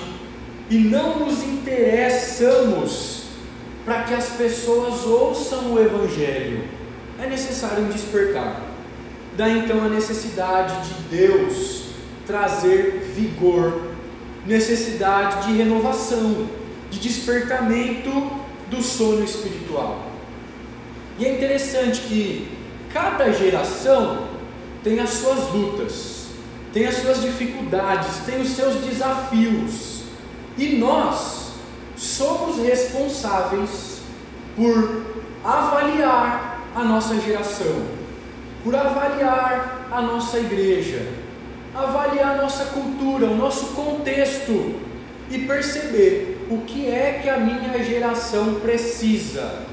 [0.71, 3.25] e não nos interessamos
[3.85, 6.65] para que as pessoas ouçam o Evangelho,
[7.21, 8.63] é necessário um despertar.
[9.37, 11.83] Daí então a necessidade de Deus
[12.27, 13.83] trazer vigor,
[14.47, 16.49] necessidade de renovação,
[16.91, 18.11] de despertamento
[18.71, 20.11] do sono espiritual.
[21.19, 22.49] E é interessante que
[22.93, 24.29] cada geração
[24.83, 26.12] tem as suas lutas,
[26.73, 30.05] tem as suas dificuldades, tem os seus desafios,
[30.57, 31.53] e nós
[31.97, 34.01] somos responsáveis
[34.57, 35.03] por
[35.45, 37.83] avaliar a nossa geração,
[38.65, 41.07] por avaliar a nossa igreja,
[41.75, 44.81] avaliar a nossa cultura, o nosso contexto
[45.31, 49.67] e perceber o que é que a minha geração precisa,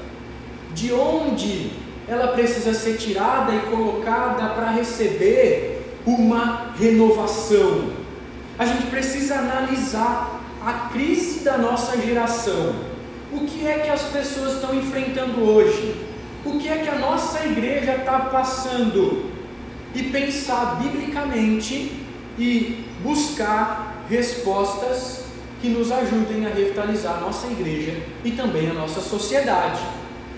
[0.72, 1.72] de onde
[2.08, 5.69] ela precisa ser tirada e colocada para receber
[6.06, 7.90] uma renovação.
[8.58, 12.90] A gente precisa analisar a crise da nossa geração
[13.32, 15.94] o que é que as pessoas estão enfrentando hoje,
[16.44, 19.30] o que é que a nossa igreja está passando,
[19.94, 21.92] e pensar biblicamente
[22.38, 25.24] e buscar respostas
[25.60, 29.80] que nos ajudem a revitalizar a nossa igreja e também a nossa sociedade.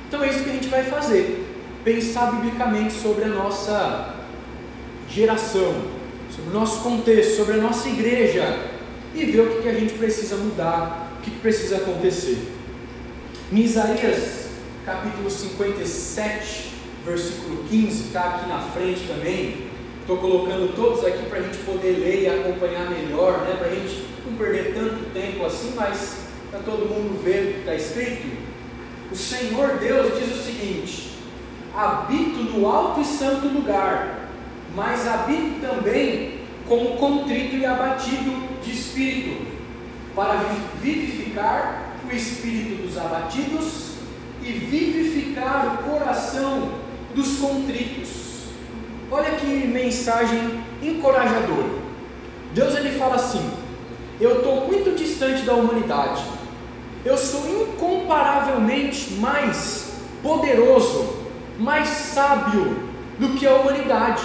[0.08, 1.48] Então é isso que a gente vai fazer.
[1.84, 4.11] Pensar biblicamente sobre a nossa
[5.14, 5.74] geração,
[6.34, 8.70] sobre o nosso contexto, sobre a nossa igreja
[9.14, 12.38] e ver o que, a gente precisa mudar, o que, que precisa acontecer.
[13.52, 14.48] Em Isaías
[14.86, 16.72] capítulo 57,
[17.04, 19.70] versículo 15, está aqui na frente também.
[20.00, 23.56] Estou colocando todos aqui para a gente poder ler e acompanhar melhor, né?
[23.56, 26.16] para a gente não perder tanto tempo assim, mas
[26.50, 28.36] para todo mundo ver o que está escrito.
[29.12, 31.10] O Senhor Deus diz o seguinte:
[31.76, 34.21] habito no alto e santo lugar,
[34.74, 39.46] mas habito também como contrito e abatido de espírito,
[40.14, 40.44] para
[40.80, 43.92] vivificar o espírito dos abatidos
[44.42, 46.72] e vivificar o coração
[47.14, 48.46] dos contritos.
[49.10, 51.82] Olha que mensagem encorajadora.
[52.54, 53.50] Deus ele fala assim:
[54.20, 56.22] Eu estou muito distante da humanidade.
[57.04, 61.16] Eu sou incomparavelmente mais poderoso,
[61.58, 64.22] mais sábio do que a humanidade.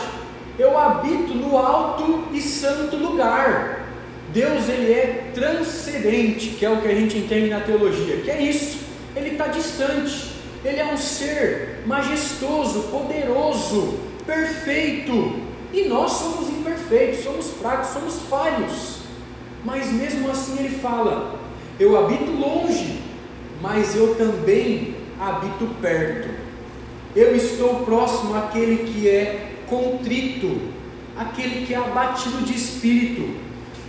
[0.59, 3.85] Eu habito no alto e santo lugar.
[4.33, 8.17] Deus ele é transcendente, que é o que a gente entende na teologia.
[8.17, 8.79] Que é isso?
[9.15, 10.31] Ele está distante.
[10.65, 15.35] Ele é um ser majestoso, poderoso, perfeito.
[15.71, 19.01] E nós somos imperfeitos, somos fracos, somos falhos.
[19.63, 21.39] Mas mesmo assim ele fala:
[21.79, 23.01] Eu habito longe,
[23.61, 26.29] mas eu também habito perto.
[27.15, 30.73] Eu estou próximo àquele que é contrito,
[31.17, 33.35] aquele que é abatido de espírito.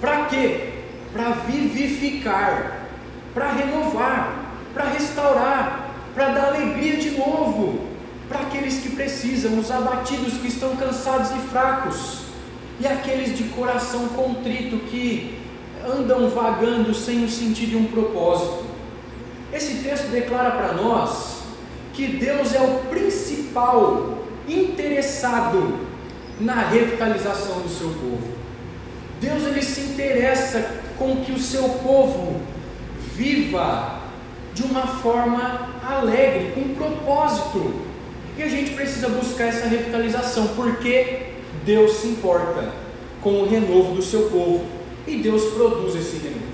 [0.01, 0.71] Para quê?
[1.13, 2.89] Para vivificar,
[3.35, 7.89] para renovar, para restaurar, para dar alegria de novo
[8.29, 12.25] para aqueles que precisam, os abatidos que estão cansados e fracos,
[12.79, 15.39] e aqueles de coração contrito que
[15.85, 18.67] andam vagando sem um sentido e um propósito.
[19.53, 21.39] Esse texto declara para nós
[21.95, 24.18] que Deus é o principal
[24.49, 25.87] interessado
[26.41, 28.39] na revitalização do seu povo.
[29.21, 32.41] Deus ele se interessa com que o seu povo
[33.15, 34.01] viva
[34.55, 37.87] de uma forma alegre, com propósito.
[38.37, 41.33] E a gente precisa buscar essa revitalização, porque
[41.65, 42.73] Deus se importa
[43.21, 44.65] com o renovo do seu povo
[45.07, 46.47] e Deus produz esse renovo.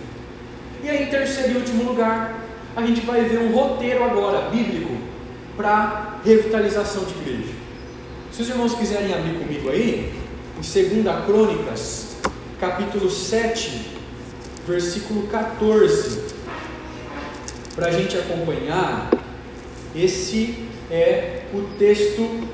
[0.83, 2.41] E aí, em terceiro e último lugar,
[2.77, 4.93] a gente vai ver um roteiro agora bíblico
[5.57, 7.64] para revitalização de igreja.
[8.35, 10.13] Se os irmãos quiserem abrir comigo aí,
[10.57, 12.17] em 2 Crônicas,
[12.59, 13.93] capítulo 7,
[14.67, 16.35] versículo 14
[17.77, 19.09] para a gente acompanhar,
[19.95, 22.49] esse é o texto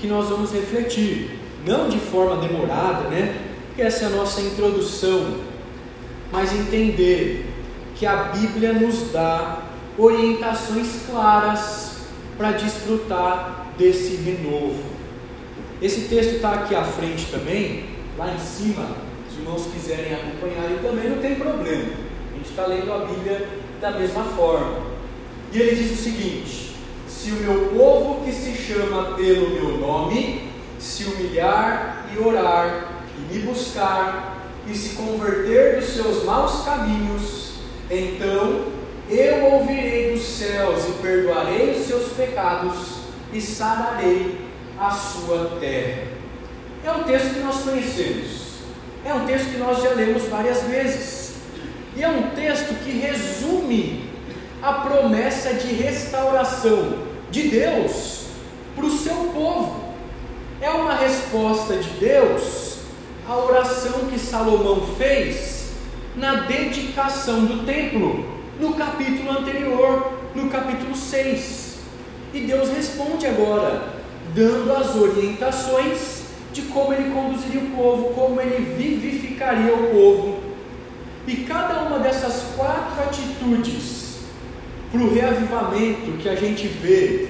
[0.00, 3.40] que nós vamos refletir, não de forma demorada, né?
[3.68, 5.36] Porque essa é a nossa introdução,
[6.32, 7.46] mas entender
[7.94, 9.62] que a Bíblia nos dá
[9.96, 11.92] orientações claras
[12.36, 14.91] para desfrutar desse renovo.
[15.82, 18.86] Esse texto está aqui à frente também, lá em cima,
[19.28, 21.90] se os irmãos quiserem acompanhar, e também não tem problema.
[22.32, 23.48] A gente está lendo a Bíblia
[23.80, 24.80] da mesma forma.
[25.52, 26.76] E ele diz o seguinte:
[27.08, 33.34] Se o meu povo que se chama pelo meu nome se humilhar e orar e
[33.34, 37.54] me buscar e se converter dos seus maus caminhos,
[37.90, 38.66] então
[39.10, 44.41] eu ouvirei dos céus e perdoarei os seus pecados e sararei
[44.82, 46.08] a sua terra.
[46.84, 48.42] É um texto que nós conhecemos.
[49.04, 51.36] É um texto que nós já lemos várias vezes.
[51.96, 54.10] E é um texto que resume
[54.60, 56.98] a promessa de restauração
[57.30, 58.26] de Deus
[58.74, 59.94] para o seu povo.
[60.60, 62.78] É uma resposta de Deus
[63.28, 65.70] à oração que Salomão fez
[66.16, 68.24] na dedicação do templo,
[68.58, 71.78] no capítulo anterior, no capítulo 6.
[72.34, 74.01] E Deus responde agora,
[74.34, 76.22] dando as orientações
[76.52, 80.40] de como ele conduziria o povo, como ele vivificaria o povo.
[81.26, 84.18] E cada uma dessas quatro atitudes
[84.90, 87.28] para o reavivamento que a gente vê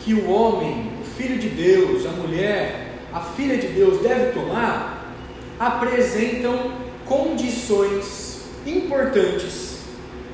[0.00, 5.12] que o homem, o filho de Deus, a mulher, a filha de Deus deve tomar,
[5.58, 6.72] apresentam
[7.04, 9.78] condições importantes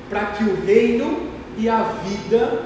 [0.09, 2.63] para que o reino e a vida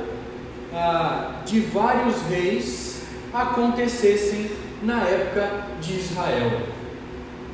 [0.73, 2.92] ah, de vários reis
[3.33, 4.51] acontecessem
[4.83, 6.61] na época de Israel.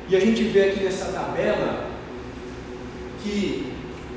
[0.08, 1.86] E a gente vê aqui nessa tabela
[3.22, 3.72] que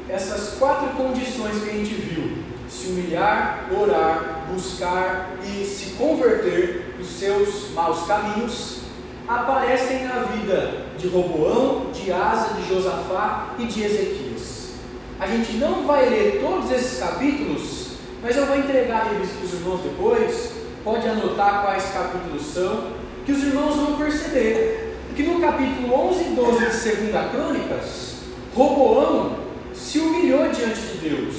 [0.10, 7.08] essas quatro condições que a gente viu, se humilhar, orar, buscar e se converter dos
[7.08, 8.80] seus maus caminhos,
[9.28, 14.74] aparecem na vida de Roboão, de Asa, de Josafá e de Ezequias.
[15.20, 17.92] A gente não vai ler todos esses capítulos,
[18.22, 20.53] mas eu vou entregar revista para os irmãos depois,
[20.84, 22.92] pode anotar quais capítulos são,
[23.26, 28.14] que os irmãos vão perceber que no capítulo 11 e 12 de 2 Crônicas,
[28.56, 29.38] Roboão
[29.74, 31.36] se humilhou diante de Deus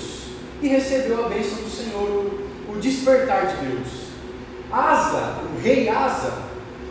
[0.63, 2.31] e recebeu a bênção do Senhor,
[2.69, 3.89] o despertar de Deus.
[4.73, 6.33] Asa, o rei Asa,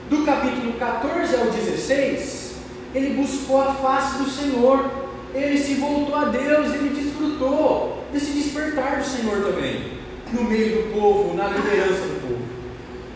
[0.10, 2.56] do capítulo 14 ao 16,
[2.94, 4.90] ele buscou a face do Senhor,
[5.34, 9.94] ele se voltou a Deus, ele desfrutou desse despertar do Senhor também,
[10.32, 12.43] no meio do povo, na liderança do povo.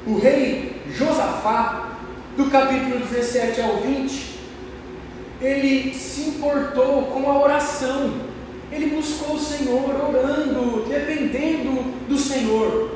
[0.07, 1.97] O rei Josafá,
[2.37, 4.39] do capítulo 17 ao 20,
[5.41, 8.13] ele se importou com a oração,
[8.71, 12.89] ele buscou o Senhor orando, dependendo do Senhor.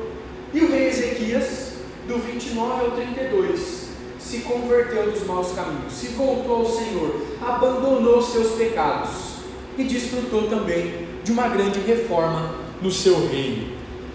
[0.54, 1.74] E o rei Ezequias,
[2.08, 3.88] do 29 ao 32,
[4.18, 9.34] se converteu dos maus caminhos, se voltou ao Senhor, abandonou seus pecados
[9.76, 13.70] e desfrutou também de uma grande reforma no seu reino.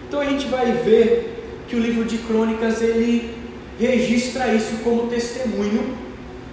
[0.07, 1.36] Então a gente vai ver
[1.67, 3.35] que o livro de Crônicas ele
[3.79, 5.95] registra isso como testemunho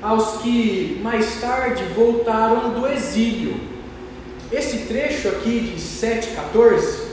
[0.03, 3.55] aos que mais tarde voltaram do exílio.
[4.53, 7.05] Esse trecho aqui de 7,14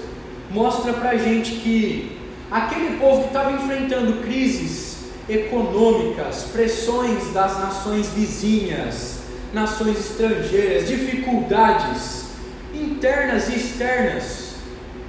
[0.49, 2.17] mostra para a gente que
[2.49, 4.97] aquele povo que estava enfrentando crises
[5.29, 9.19] econômicas, pressões das nações vizinhas,
[9.53, 12.25] nações estrangeiras, dificuldades
[12.73, 14.55] internas e externas,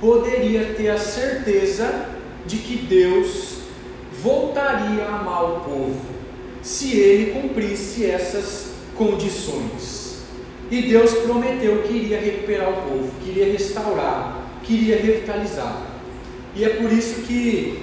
[0.00, 2.11] poderia ter a certeza
[2.46, 3.58] de que Deus
[4.22, 6.00] voltaria a amar o povo
[6.62, 10.22] se ele cumprisse essas condições.
[10.70, 15.82] E Deus prometeu que iria recuperar o povo, queria restaurar, queria revitalizar.
[16.54, 17.82] E é por isso que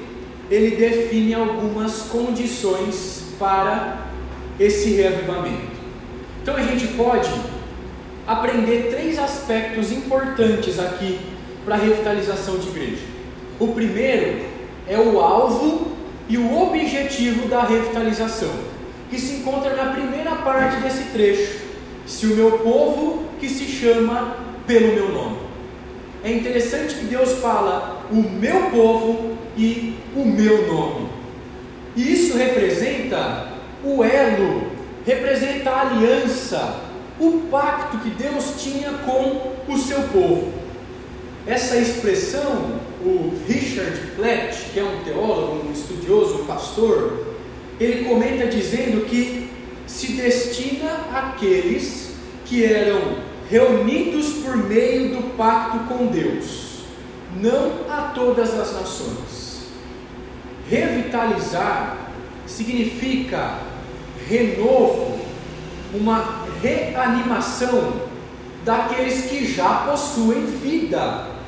[0.50, 4.08] ele define algumas condições para
[4.60, 5.80] esse reavivamento.
[6.42, 7.30] Então a gente pode
[8.26, 11.20] aprender três aspectos importantes aqui
[11.66, 13.19] para a revitalização de igreja.
[13.60, 14.46] O primeiro
[14.88, 15.90] é o alvo
[16.30, 18.52] e o objetivo da revitalização,
[19.10, 21.60] que se encontra na primeira parte desse trecho.
[22.06, 25.38] Se o meu povo que se chama pelo meu nome.
[26.24, 31.10] É interessante que Deus fala o meu povo e o meu nome.
[31.96, 33.50] E isso representa
[33.84, 34.72] o elo,
[35.06, 36.82] representa a aliança,
[37.20, 40.54] o pacto que Deus tinha com o seu povo.
[41.48, 47.36] Essa expressão o Richard Platt, que é um teólogo, um estudioso, um pastor,
[47.80, 49.50] ele comenta dizendo que
[49.88, 53.00] se destina àqueles que eram
[53.50, 56.82] reunidos por meio do pacto com Deus,
[57.42, 59.68] não a todas as nações.
[60.70, 62.12] Revitalizar
[62.46, 63.60] significa
[64.28, 65.20] renovo,
[65.94, 67.94] uma reanimação
[68.64, 71.39] daqueles que já possuem vida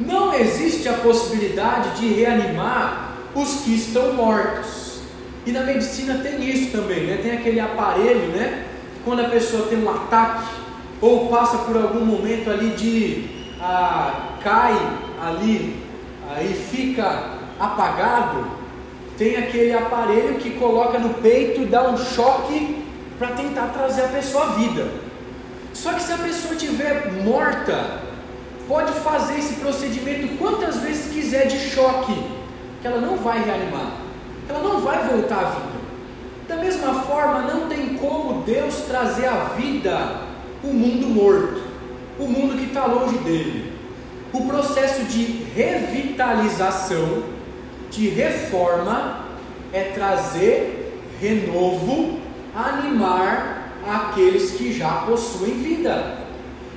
[0.00, 5.00] não existe a possibilidade de reanimar os que estão mortos.
[5.44, 7.20] E na medicina tem isso também, né?
[7.22, 8.66] Tem aquele aparelho, né?
[9.04, 10.48] Quando a pessoa tem um ataque
[11.00, 13.28] ou passa por algum momento ali de
[13.60, 14.74] ah, cai
[15.22, 15.86] ali
[16.34, 18.46] aí fica apagado,
[19.16, 22.84] tem aquele aparelho que coloca no peito e dá um choque
[23.18, 24.88] para tentar trazer a pessoa à vida.
[25.72, 28.02] Só que se a pessoa estiver morta,
[28.68, 32.14] pode fazer esse procedimento quantas vezes quiser de choque,
[32.80, 33.92] que ela não vai reanimar,
[34.48, 35.76] ela não vai voltar à vida.
[36.48, 40.20] Da mesma forma, não tem como Deus trazer à vida
[40.62, 41.60] o mundo morto,
[42.18, 43.72] o mundo que está longe dele.
[44.32, 47.24] O processo de revitalização,
[47.90, 49.26] de reforma,
[49.72, 52.20] é trazer renovo,
[52.54, 56.25] animar aqueles que já possuem vida.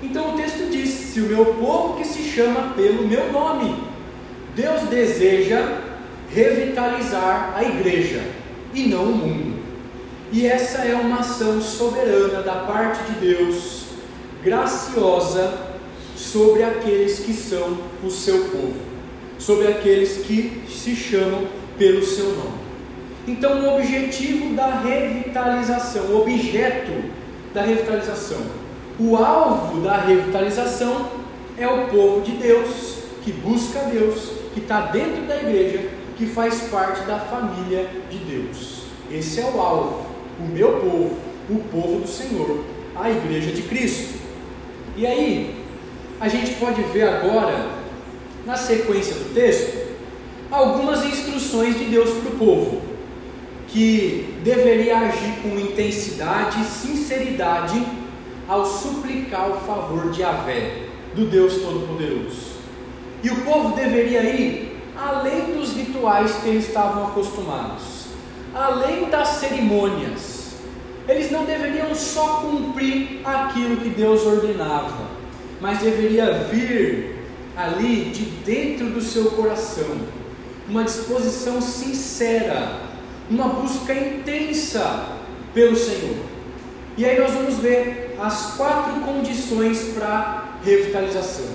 [0.01, 3.75] Então o texto diz: Se o meu povo que se chama pelo meu nome,
[4.55, 5.79] Deus deseja
[6.29, 8.21] revitalizar a igreja
[8.73, 9.59] e não o mundo.
[10.31, 13.85] E essa é uma ação soberana da parte de Deus,
[14.43, 15.69] graciosa
[16.15, 18.75] sobre aqueles que são o seu povo,
[19.39, 21.47] sobre aqueles que se chamam
[21.77, 22.59] pelo seu nome.
[23.27, 26.91] Então, o objetivo da revitalização, o objeto
[27.53, 28.41] da revitalização,
[28.99, 31.07] o alvo da revitalização
[31.57, 36.63] é o povo de Deus, que busca Deus, que está dentro da igreja, que faz
[36.63, 38.83] parte da família de Deus.
[39.09, 40.05] Esse é o alvo,
[40.37, 41.17] o meu povo,
[41.49, 44.19] o povo do Senhor, a igreja de Cristo.
[44.97, 45.63] E aí,
[46.19, 47.69] a gente pode ver agora
[48.45, 49.87] na sequência do texto,
[50.51, 52.81] algumas instruções de Deus para o povo,
[53.69, 57.81] que deveria agir com intensidade e sinceridade
[58.49, 62.49] ao suplicar o favor de Avé, do Deus Todo-Poderoso.
[63.21, 68.07] E o povo deveria ir além dos rituais que eles estavam acostumados,
[68.53, 70.55] além das cerimônias.
[71.07, 75.07] Eles não deveriam só cumprir aquilo que Deus ordenava,
[75.61, 77.19] mas deveria vir
[77.55, 79.95] ali de dentro do seu coração
[80.67, 82.79] uma disposição sincera,
[83.29, 85.17] uma busca intensa
[85.53, 86.17] pelo Senhor.
[86.97, 91.47] E aí nós vamos ver as quatro condições para revitalização.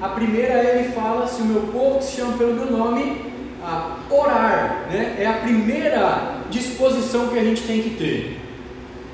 [0.00, 3.32] A primeira ele fala: se o meu povo que se chama pelo meu nome,
[3.62, 5.16] a orar, né?
[5.18, 8.40] é a primeira disposição que a gente tem que ter.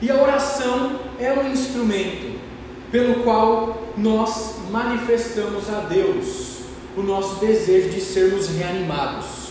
[0.03, 2.41] E a oração é um instrumento
[2.91, 6.61] pelo qual nós manifestamos a Deus
[6.97, 9.51] o nosso desejo de sermos reanimados,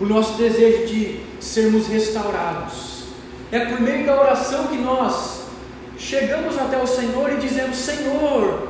[0.00, 3.04] o nosso desejo de sermos restaurados.
[3.52, 5.39] É por meio da oração que nós
[6.00, 8.68] chegamos até o Senhor e dizemos: Senhor,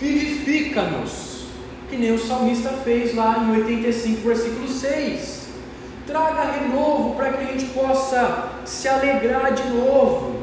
[0.00, 1.46] vivifica-nos,
[1.90, 5.42] que nem o salmista fez lá em 85, versículo 6.
[6.06, 10.40] Traga renovo para que a gente possa se alegrar de novo.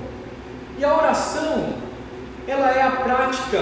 [0.78, 1.74] E a oração,
[2.48, 3.60] ela é a prática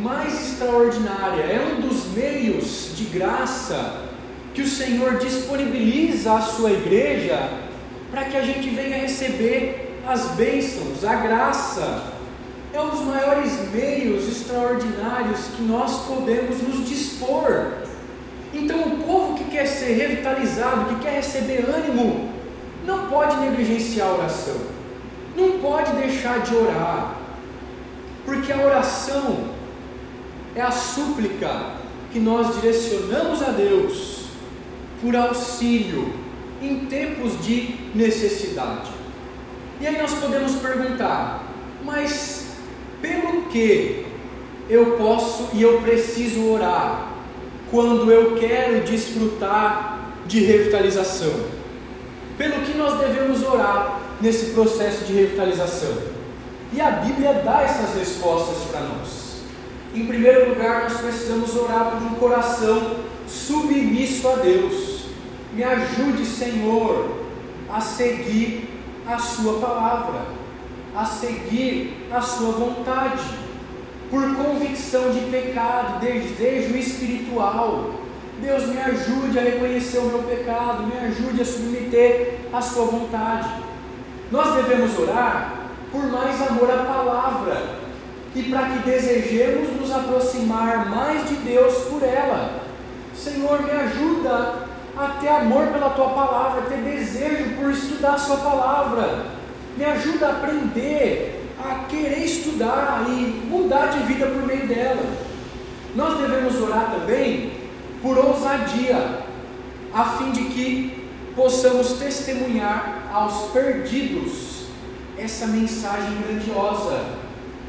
[0.00, 4.02] mais extraordinária, é um dos meios de graça
[4.52, 7.48] que o Senhor disponibiliza à sua igreja
[8.10, 12.04] para que a gente venha receber as bênçãos, a graça
[12.72, 17.72] é um dos maiores meios extraordinários que nós podemos nos dispor.
[18.52, 22.30] Então, o povo que quer ser revitalizado, que quer receber ânimo,
[22.84, 24.56] não pode negligenciar a oração,
[25.36, 27.16] não pode deixar de orar,
[28.24, 29.54] porque a oração
[30.54, 31.72] é a súplica
[32.12, 34.26] que nós direcionamos a Deus
[35.00, 36.12] por auxílio
[36.62, 38.93] em tempos de necessidade.
[39.80, 41.44] E aí nós podemos perguntar,
[41.82, 42.46] mas
[43.02, 44.06] pelo que
[44.68, 47.12] eu posso e eu preciso orar
[47.70, 51.32] quando eu quero desfrutar de revitalização?
[52.38, 56.14] Pelo que nós devemos orar nesse processo de revitalização?
[56.72, 59.42] E a Bíblia dá essas respostas para nós.
[59.94, 62.96] Em primeiro lugar, nós precisamos orar por um coração
[63.28, 65.04] submisso a Deus.
[65.52, 67.18] Me ajude, Senhor,
[67.70, 68.63] a seguir
[69.06, 70.44] a Sua palavra
[70.94, 73.24] a seguir a sua vontade,
[74.10, 77.94] por convicção de pecado, desejo espiritual.
[78.40, 83.48] Deus me ajude a reconhecer o meu pecado, me ajude a submeter a sua vontade.
[84.30, 87.80] Nós devemos orar por mais amor à palavra
[88.34, 92.62] e para que desejemos nos aproximar mais de Deus por ela.
[93.16, 94.63] Senhor, me ajuda
[94.96, 99.34] a ter amor pela tua palavra, a ter desejo por estudar a sua palavra
[99.76, 105.02] me ajuda a aprender, a querer estudar e mudar de vida por meio dela.
[105.94, 107.52] Nós devemos orar também
[108.02, 109.24] por ousadia,
[109.92, 114.66] a fim de que possamos testemunhar aos perdidos
[115.16, 117.04] essa mensagem grandiosa,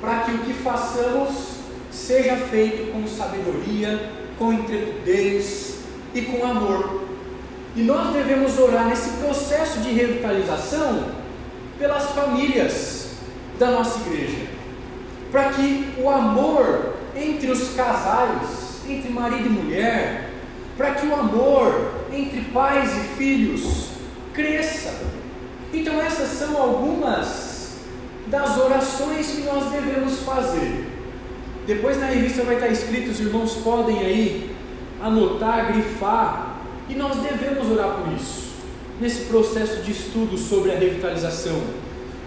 [0.01, 1.55] para que o que façamos
[1.91, 5.79] seja feito com sabedoria, com intrepidez
[6.13, 7.04] e com amor.
[7.75, 11.09] E nós devemos orar nesse processo de revitalização
[11.77, 13.09] pelas famílias
[13.59, 14.47] da nossa igreja,
[15.31, 20.29] para que o amor entre os casais, entre marido e mulher,
[20.77, 23.89] para que o amor entre pais e filhos
[24.33, 24.93] cresça.
[25.73, 27.75] Então, essas são algumas
[28.27, 30.87] das orações que nós devemos fazer.
[31.67, 34.55] Depois na revista vai estar escrito, os irmãos podem aí
[35.01, 36.44] anotar, grifar,
[36.89, 38.45] e nós devemos orar por isso
[38.99, 41.61] nesse processo de estudo sobre a revitalização,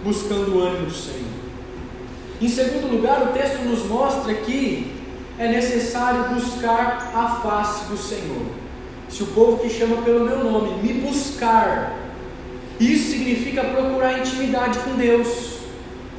[0.03, 1.39] buscando o ânimo do Senhor.
[2.41, 4.93] Em segundo lugar, o texto nos mostra que
[5.37, 8.45] é necessário buscar a face do Senhor.
[9.09, 11.97] Se o povo que chama pelo meu nome me buscar,
[12.79, 15.59] isso significa procurar intimidade com Deus,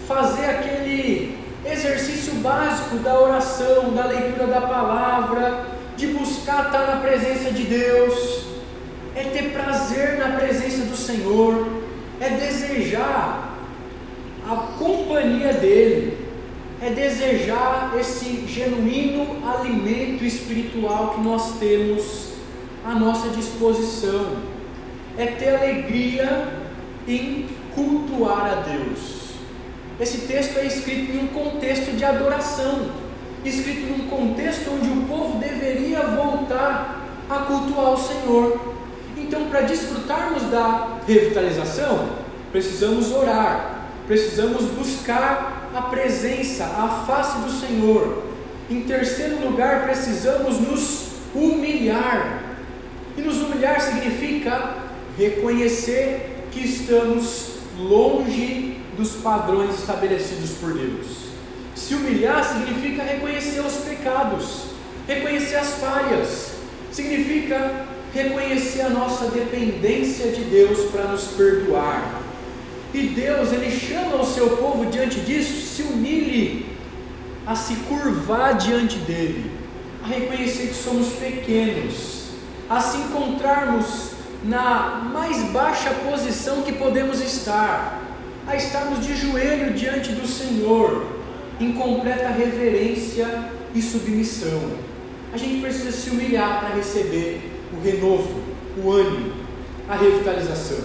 [0.06, 5.66] fazer aquele exercício básico da oração, da leitura da palavra,
[5.96, 8.44] de buscar estar na presença de Deus,
[9.14, 11.66] é ter prazer na presença do Senhor,
[12.20, 13.58] é desejar
[14.48, 16.18] a companhia dEle,
[16.80, 22.30] é desejar esse genuíno alimento espiritual que nós temos
[22.84, 24.36] à nossa disposição,
[25.18, 26.48] é ter alegria
[27.06, 29.20] em cultuar a Deus.
[30.00, 33.09] Esse texto é escrito em um contexto de adoração.
[33.44, 38.74] Escrito num contexto onde o povo deveria voltar a cultuar o Senhor.
[39.16, 42.08] Então, para desfrutarmos da revitalização,
[42.50, 48.24] precisamos orar, precisamos buscar a presença, a face do Senhor.
[48.68, 52.42] Em terceiro lugar, precisamos nos humilhar.
[53.16, 54.76] E nos humilhar significa
[55.16, 61.19] reconhecer que estamos longe dos padrões estabelecidos por Deus.
[61.80, 64.66] Se humilhar significa reconhecer os pecados,
[65.08, 66.52] reconhecer as falhas,
[66.92, 72.20] significa reconhecer a nossa dependência de Deus para nos perdoar.
[72.92, 76.66] E Deus, Ele chama o seu povo diante disso, se humilhe,
[77.46, 79.50] a se curvar diante dEle,
[80.04, 82.26] a reconhecer que somos pequenos,
[82.68, 84.10] a se encontrarmos
[84.44, 88.02] na mais baixa posição que podemos estar,
[88.46, 91.19] a estarmos de joelho diante do Senhor,
[91.60, 93.26] em completa reverência
[93.74, 94.60] e submissão.
[95.32, 97.40] A gente precisa se humilhar para receber
[97.72, 98.40] o renovo,
[98.82, 99.32] o ânimo,
[99.88, 100.78] a revitalização.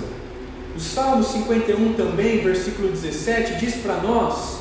[0.76, 4.60] O Salmo 51 também, versículo 17, diz para nós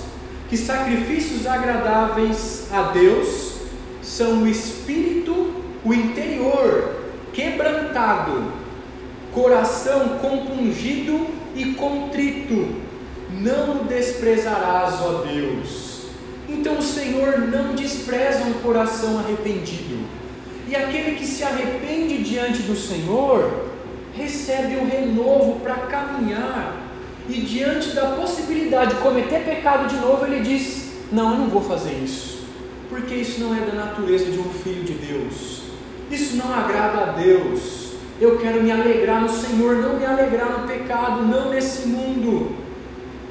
[0.49, 3.55] que sacrifícios agradáveis a Deus
[4.01, 5.53] são o espírito,
[5.85, 7.03] o interior
[7.33, 8.53] quebrantado,
[9.33, 12.77] coração compungido e contrito,
[13.33, 15.84] não desprezarás, ó Deus.
[16.49, 20.05] Então o Senhor não despreza um coração arrependido.
[20.69, 23.69] E aquele que se arrepende diante do Senhor,
[24.15, 26.81] recebe um renovo para caminhar.
[27.29, 31.63] E diante da possibilidade de cometer pecado de novo, ele diz: Não, eu não vou
[31.63, 32.45] fazer isso,
[32.91, 35.63] porque isso não é da natureza de um filho de Deus,
[36.11, 37.85] isso não agrada a Deus.
[38.21, 42.55] Eu quero me alegrar no Senhor, não me alegrar no pecado, não nesse mundo.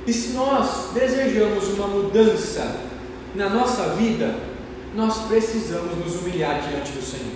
[0.06, 2.93] E se nós desejamos uma mudança
[3.36, 4.36] na nossa vida,
[4.96, 7.34] nós precisamos nos humilhar diante do Senhor.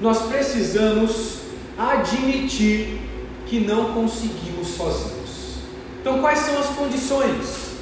[0.00, 1.40] Nós precisamos
[1.78, 3.00] admitir
[3.46, 5.58] que não conseguimos sozinhos.
[6.00, 7.76] Então, quais são as condições?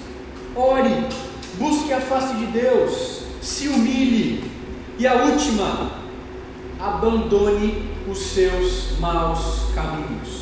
[0.54, 1.06] Ore,
[1.58, 4.50] busque a face de Deus, se humilhe.
[4.98, 5.92] E a última,
[6.80, 10.38] abandone os seus maus caminhos.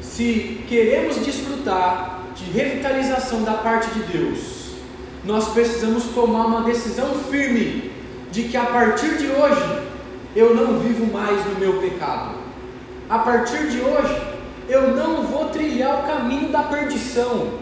[0.00, 4.63] Se queremos desfrutar de revitalização da parte de Deus,
[5.24, 7.90] nós precisamos tomar uma decisão firme
[8.30, 9.82] de que a partir de hoje
[10.36, 12.34] eu não vivo mais no meu pecado.
[13.08, 14.22] A partir de hoje
[14.68, 17.54] eu não vou trilhar o caminho da perdição.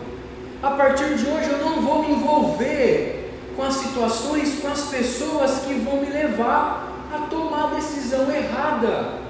[0.62, 5.58] A partir de hoje eu não vou me envolver com as situações, com as pessoas
[5.60, 9.20] que vão me levar a tomar a decisão errada.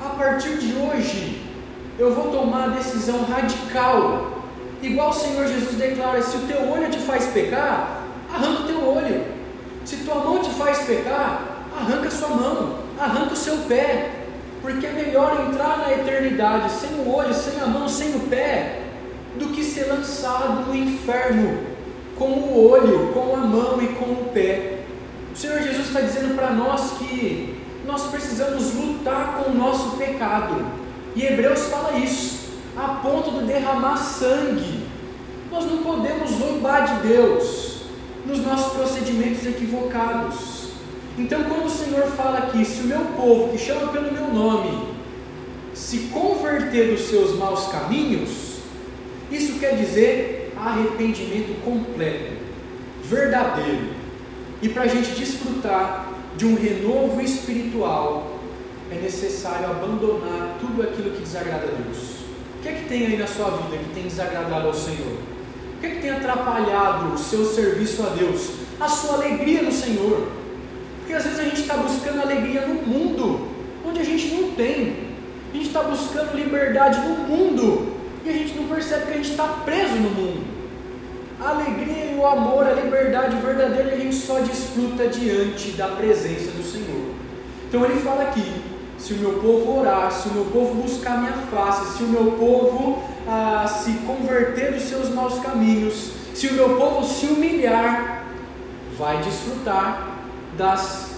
[0.00, 1.42] A partir de hoje
[1.98, 4.33] eu vou tomar a decisão radical
[4.84, 8.86] Igual o Senhor Jesus declara: se o teu olho te faz pecar, arranca o teu
[8.86, 9.24] olho.
[9.82, 14.10] Se tua mão te faz pecar, arranca a sua mão, arranca o seu pé.
[14.60, 18.82] Porque é melhor entrar na eternidade sem o olho, sem a mão, sem o pé,
[19.38, 21.58] do que ser lançado no inferno
[22.16, 24.80] com o olho, com a mão e com o pé.
[25.34, 30.64] O Senhor Jesus está dizendo para nós que nós precisamos lutar com o nosso pecado.
[31.16, 32.43] E Hebreus fala isso
[32.76, 34.84] a ponto de derramar sangue.
[35.50, 37.82] Nós não podemos zombar de Deus
[38.26, 40.70] nos nossos procedimentos equivocados.
[41.16, 44.94] Então, quando o Senhor fala aqui, se o meu povo, que chama pelo meu nome,
[45.72, 48.58] se converter dos seus maus caminhos,
[49.30, 52.32] isso quer dizer arrependimento completo,
[53.04, 53.94] verdadeiro.
[54.60, 58.38] E para a gente desfrutar de um renovo espiritual,
[58.90, 62.13] é necessário abandonar tudo aquilo que desagrada a Deus
[62.64, 65.18] que é que tem aí na sua vida que tem desagradado ao Senhor?
[65.76, 68.52] O que é que tem atrapalhado o seu serviço a Deus?
[68.80, 70.28] A sua alegria no Senhor.
[70.98, 73.48] Porque às vezes a gente está buscando alegria no mundo,
[73.86, 74.96] onde a gente não tem.
[75.52, 77.92] A gente está buscando liberdade no mundo
[78.24, 80.44] e a gente não percebe que a gente está preso no mundo.
[81.38, 86.50] A alegria e o amor, a liberdade verdadeira a gente só desfruta diante da presença
[86.52, 87.12] do Senhor.
[87.68, 88.73] Então ele fala aqui
[89.04, 92.32] se o meu povo orar, se o meu povo buscar minha face, se o meu
[92.32, 98.24] povo ah, se converter dos seus maus caminhos, se o meu povo se humilhar,
[98.96, 100.08] vai desfrutar
[100.56, 101.16] das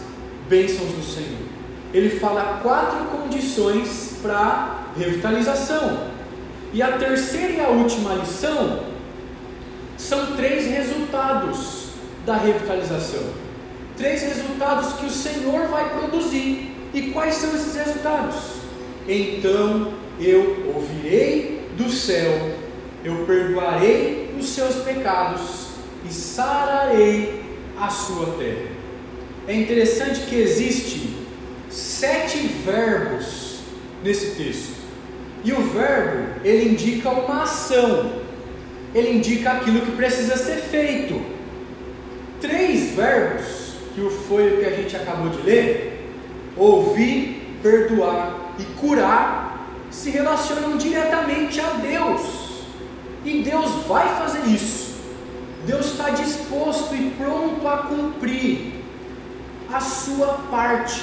[0.49, 1.47] bênçãos do Senhor.
[1.95, 6.09] Ele fala quatro condições para revitalização.
[6.73, 8.81] E a terceira e a última lição
[9.97, 11.91] são três resultados
[12.27, 13.23] da revitalização.
[13.97, 18.37] Três resultados que o Senhor vai produzir e quais são esses resultados?
[19.07, 22.53] Então eu ouvirei do céu,
[23.05, 25.67] eu perdoarei os seus pecados
[26.09, 27.43] e sararei
[27.79, 28.71] a sua terra.
[29.47, 31.15] É interessante que existe
[31.69, 33.59] sete verbos
[34.03, 34.75] nesse texto.
[35.45, 38.23] E o verbo, ele indica uma ação.
[38.95, 41.21] Ele indica aquilo que precisa ser feito.
[42.41, 45.96] Três verbos, que foi o que a gente acabou de ler,
[46.57, 52.65] ouvir, perdoar e curar, se relacionam diretamente a Deus.
[53.25, 54.97] E Deus vai fazer isso.
[55.67, 58.75] Deus está disposto e pronto a cumprir
[59.73, 61.03] a sua parte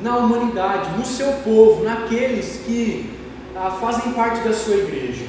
[0.00, 3.10] na humanidade, no seu povo, naqueles que
[3.56, 5.24] ah, fazem parte da sua igreja.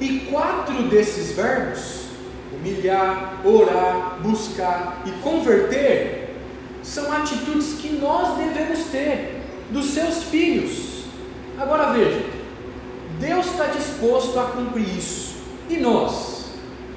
[0.00, 2.08] E quatro desses verbos,
[2.52, 6.25] humilhar, orar, buscar e converter,
[6.86, 11.04] são atitudes que nós devemos ter dos seus filhos.
[11.58, 12.24] Agora veja,
[13.18, 15.36] Deus está disposto a cumprir isso.
[15.68, 16.46] E nós?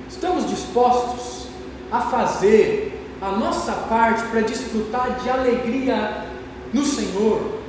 [0.07, 1.47] Estamos dispostos
[1.91, 6.25] a fazer a nossa parte para desfrutar de alegria
[6.71, 7.59] no Senhor,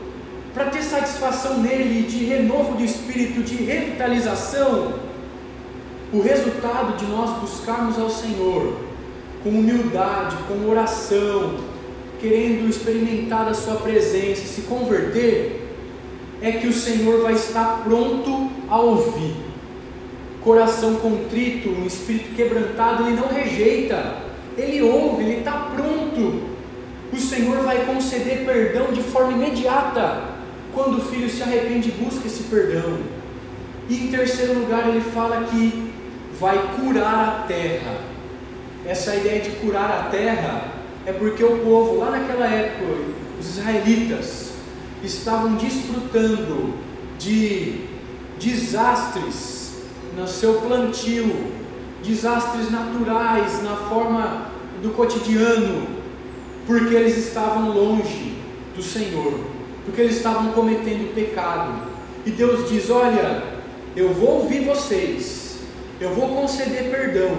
[0.52, 4.92] para ter satisfação nele, de renovo de espírito, de revitalização?
[6.12, 8.76] O resultado de nós buscarmos ao Senhor
[9.42, 11.69] com humildade, com oração,
[12.20, 15.68] querendo experimentar a Sua presença, se converter,
[16.42, 19.34] é que o Senhor vai estar pronto a ouvir.
[20.42, 24.16] Coração contrito, um espírito quebrantado, ele não rejeita,
[24.56, 26.50] ele ouve, ele está pronto.
[27.12, 30.30] O Senhor vai conceder perdão de forma imediata
[30.72, 32.98] quando o filho se arrepende e busca esse perdão.
[33.88, 35.92] E em terceiro lugar, ele fala que
[36.38, 37.98] vai curar a terra.
[38.86, 40.79] Essa ideia de curar a terra
[41.10, 42.84] é porque o povo, lá naquela época,
[43.38, 44.52] os israelitas,
[45.02, 46.74] estavam desfrutando
[47.18, 47.84] de
[48.38, 49.72] desastres
[50.16, 51.52] no seu plantio,
[52.02, 54.46] desastres naturais na forma
[54.80, 55.88] do cotidiano,
[56.64, 58.36] porque eles estavam longe
[58.76, 59.40] do Senhor,
[59.84, 61.88] porque eles estavam cometendo pecado.
[62.24, 63.42] E Deus diz: Olha,
[63.96, 65.58] eu vou ouvir vocês,
[66.00, 67.36] eu vou conceder perdão,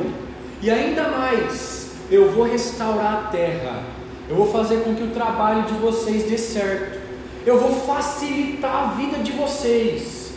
[0.61, 1.80] e ainda mais,
[2.11, 3.83] eu vou restaurar a terra,
[4.29, 7.01] eu vou fazer com que o trabalho de vocês dê certo
[7.45, 10.33] eu vou facilitar a vida de vocês.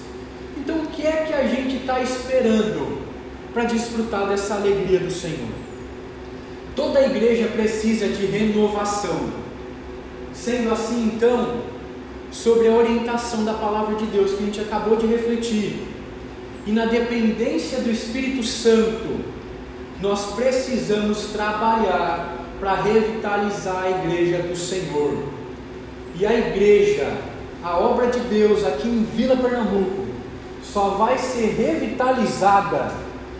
[0.57, 3.03] Então, o que é que a gente está esperando
[3.53, 5.53] para desfrutar dessa alegria do Senhor?
[6.75, 9.29] Toda a igreja precisa de renovação.
[10.33, 11.62] Sendo assim, então,
[12.31, 15.87] sobre a orientação da palavra de Deus que a gente acabou de refletir,
[16.66, 19.34] e na dependência do Espírito Santo,
[20.05, 25.24] nós precisamos trabalhar para revitalizar a igreja do Senhor
[26.14, 27.11] e a igreja,
[27.62, 30.05] a obra de Deus aqui em Vila Pernambuco,
[30.62, 32.92] só vai ser revitalizada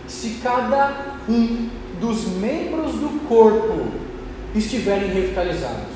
[0.09, 1.69] se cada um
[2.01, 3.87] dos membros do corpo
[4.55, 5.95] estiverem revitalizados.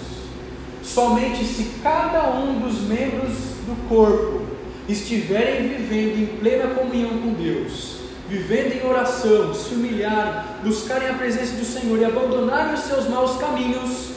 [0.83, 3.33] Somente se cada um dos membros
[3.67, 4.43] do corpo
[4.87, 7.98] estiverem vivendo em plena comunhão com Deus,
[8.29, 13.39] vivendo em oração, se humilharem, buscarem a presença do Senhor e abandonarem os seus maus
[13.39, 14.11] caminhos,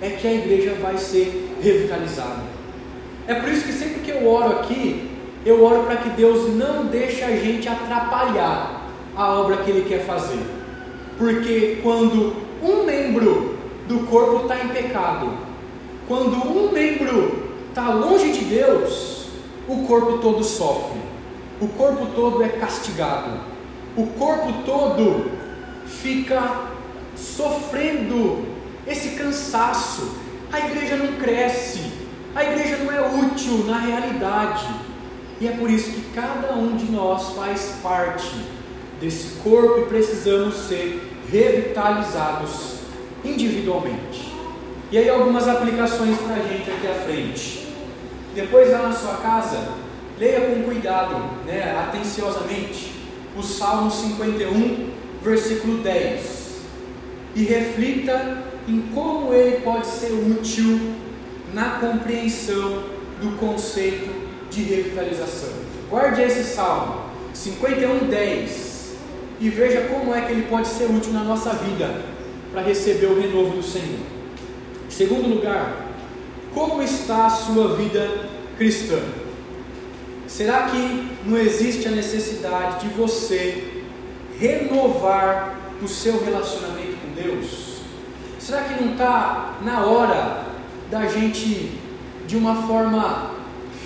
[0.00, 2.42] é que a igreja vai ser revitalizada.
[3.26, 5.10] É por isso que sempre que eu oro aqui,
[5.44, 10.04] eu oro para que Deus não deixe a gente atrapalhar a obra que Ele quer
[10.04, 10.40] fazer.
[11.18, 13.56] Porque quando um membro
[13.88, 15.32] do corpo está em pecado,
[16.06, 19.26] quando um membro está longe de Deus,
[19.66, 21.00] o corpo todo sofre,
[21.60, 23.55] o corpo todo é castigado,
[23.96, 25.30] o corpo todo
[25.86, 26.68] fica
[27.16, 28.44] sofrendo
[28.86, 30.16] esse cansaço.
[30.52, 31.80] A igreja não cresce,
[32.34, 34.66] a igreja não é útil na realidade.
[35.40, 38.34] E é por isso que cada um de nós faz parte
[39.00, 42.76] desse corpo e precisamos ser revitalizados
[43.24, 44.34] individualmente.
[44.90, 47.66] E aí algumas aplicações para a gente aqui à frente.
[48.34, 49.68] Depois lá na sua casa,
[50.18, 52.95] leia com cuidado, né, atenciosamente,
[53.36, 54.90] o Salmo 51,
[55.22, 56.60] versículo 10.
[57.34, 60.94] E reflita em como ele pode ser útil
[61.52, 62.84] na compreensão
[63.20, 64.10] do conceito
[64.50, 65.50] de revitalização.
[65.88, 67.02] Guarde esse salmo,
[67.34, 68.96] 51:10,
[69.40, 72.02] e veja como é que ele pode ser útil na nossa vida
[72.52, 74.00] para receber o renovo do Senhor.
[74.88, 75.86] Segundo lugar,
[76.54, 78.08] como está a sua vida
[78.56, 78.98] cristã?
[80.26, 83.84] Será que não existe a necessidade de você
[84.38, 87.80] renovar o seu relacionamento com Deus?
[88.38, 90.44] Será que não está na hora
[90.90, 91.72] da gente,
[92.26, 93.32] de uma forma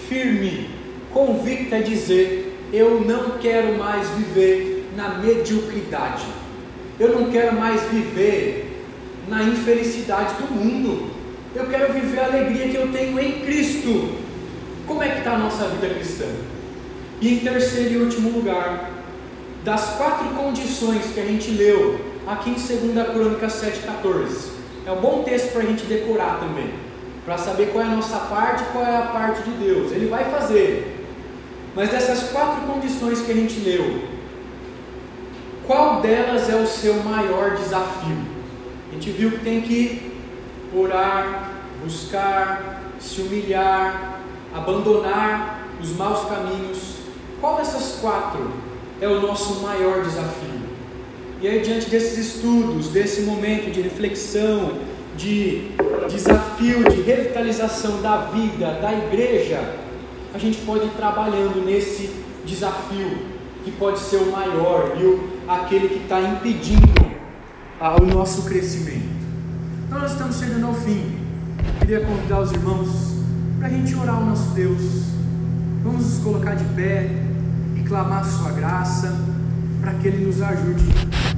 [0.09, 0.71] firme,
[1.13, 6.25] convicta, dizer: eu não quero mais viver na mediocridade,
[6.99, 8.85] eu não quero mais viver
[9.29, 11.11] na infelicidade do mundo.
[11.55, 14.20] Eu quero viver a alegria que eu tenho em Cristo.
[14.91, 16.25] Como é que está a nossa vida cristã?
[17.21, 18.91] E em terceiro e último lugar,
[19.63, 24.49] das quatro condições que a gente leu aqui em 2 Crônica 7,14.
[24.85, 26.75] É um bom texto para a gente decorar também,
[27.25, 29.93] para saber qual é a nossa parte e qual é a parte de Deus.
[29.93, 31.07] Ele vai fazer.
[31.77, 34.03] Mas dessas quatro condições que a gente leu,
[35.69, 38.19] qual delas é o seu maior desafio?
[38.91, 40.19] A gente viu que tem que
[40.75, 44.20] orar, buscar, se humilhar,
[44.55, 46.97] abandonar os maus caminhos.
[47.41, 48.51] Qual dessas quatro
[49.01, 50.61] é o nosso maior desafio?
[51.41, 54.73] E aí, diante desses estudos, desse momento de reflexão,
[55.17, 55.71] de
[56.09, 59.77] desafio, de revitalização da vida, da igreja,
[60.35, 62.11] a gente pode ir trabalhando nesse
[62.45, 63.31] desafio
[63.65, 67.11] que pode ser o maior o, aquele que está impedindo
[68.01, 69.09] o nosso crescimento.
[69.87, 71.19] Então, nós estamos chegando ao fim.
[71.81, 73.10] Queria convidar os irmãos
[73.61, 74.81] para a gente orar o nosso Deus.
[75.85, 77.11] Vamos nos colocar de pé
[77.77, 79.15] e clamar Sua graça
[79.83, 80.85] para que Ele nos ajude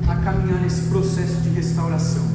[0.09, 2.32] a caminhar nesse processo de restauração.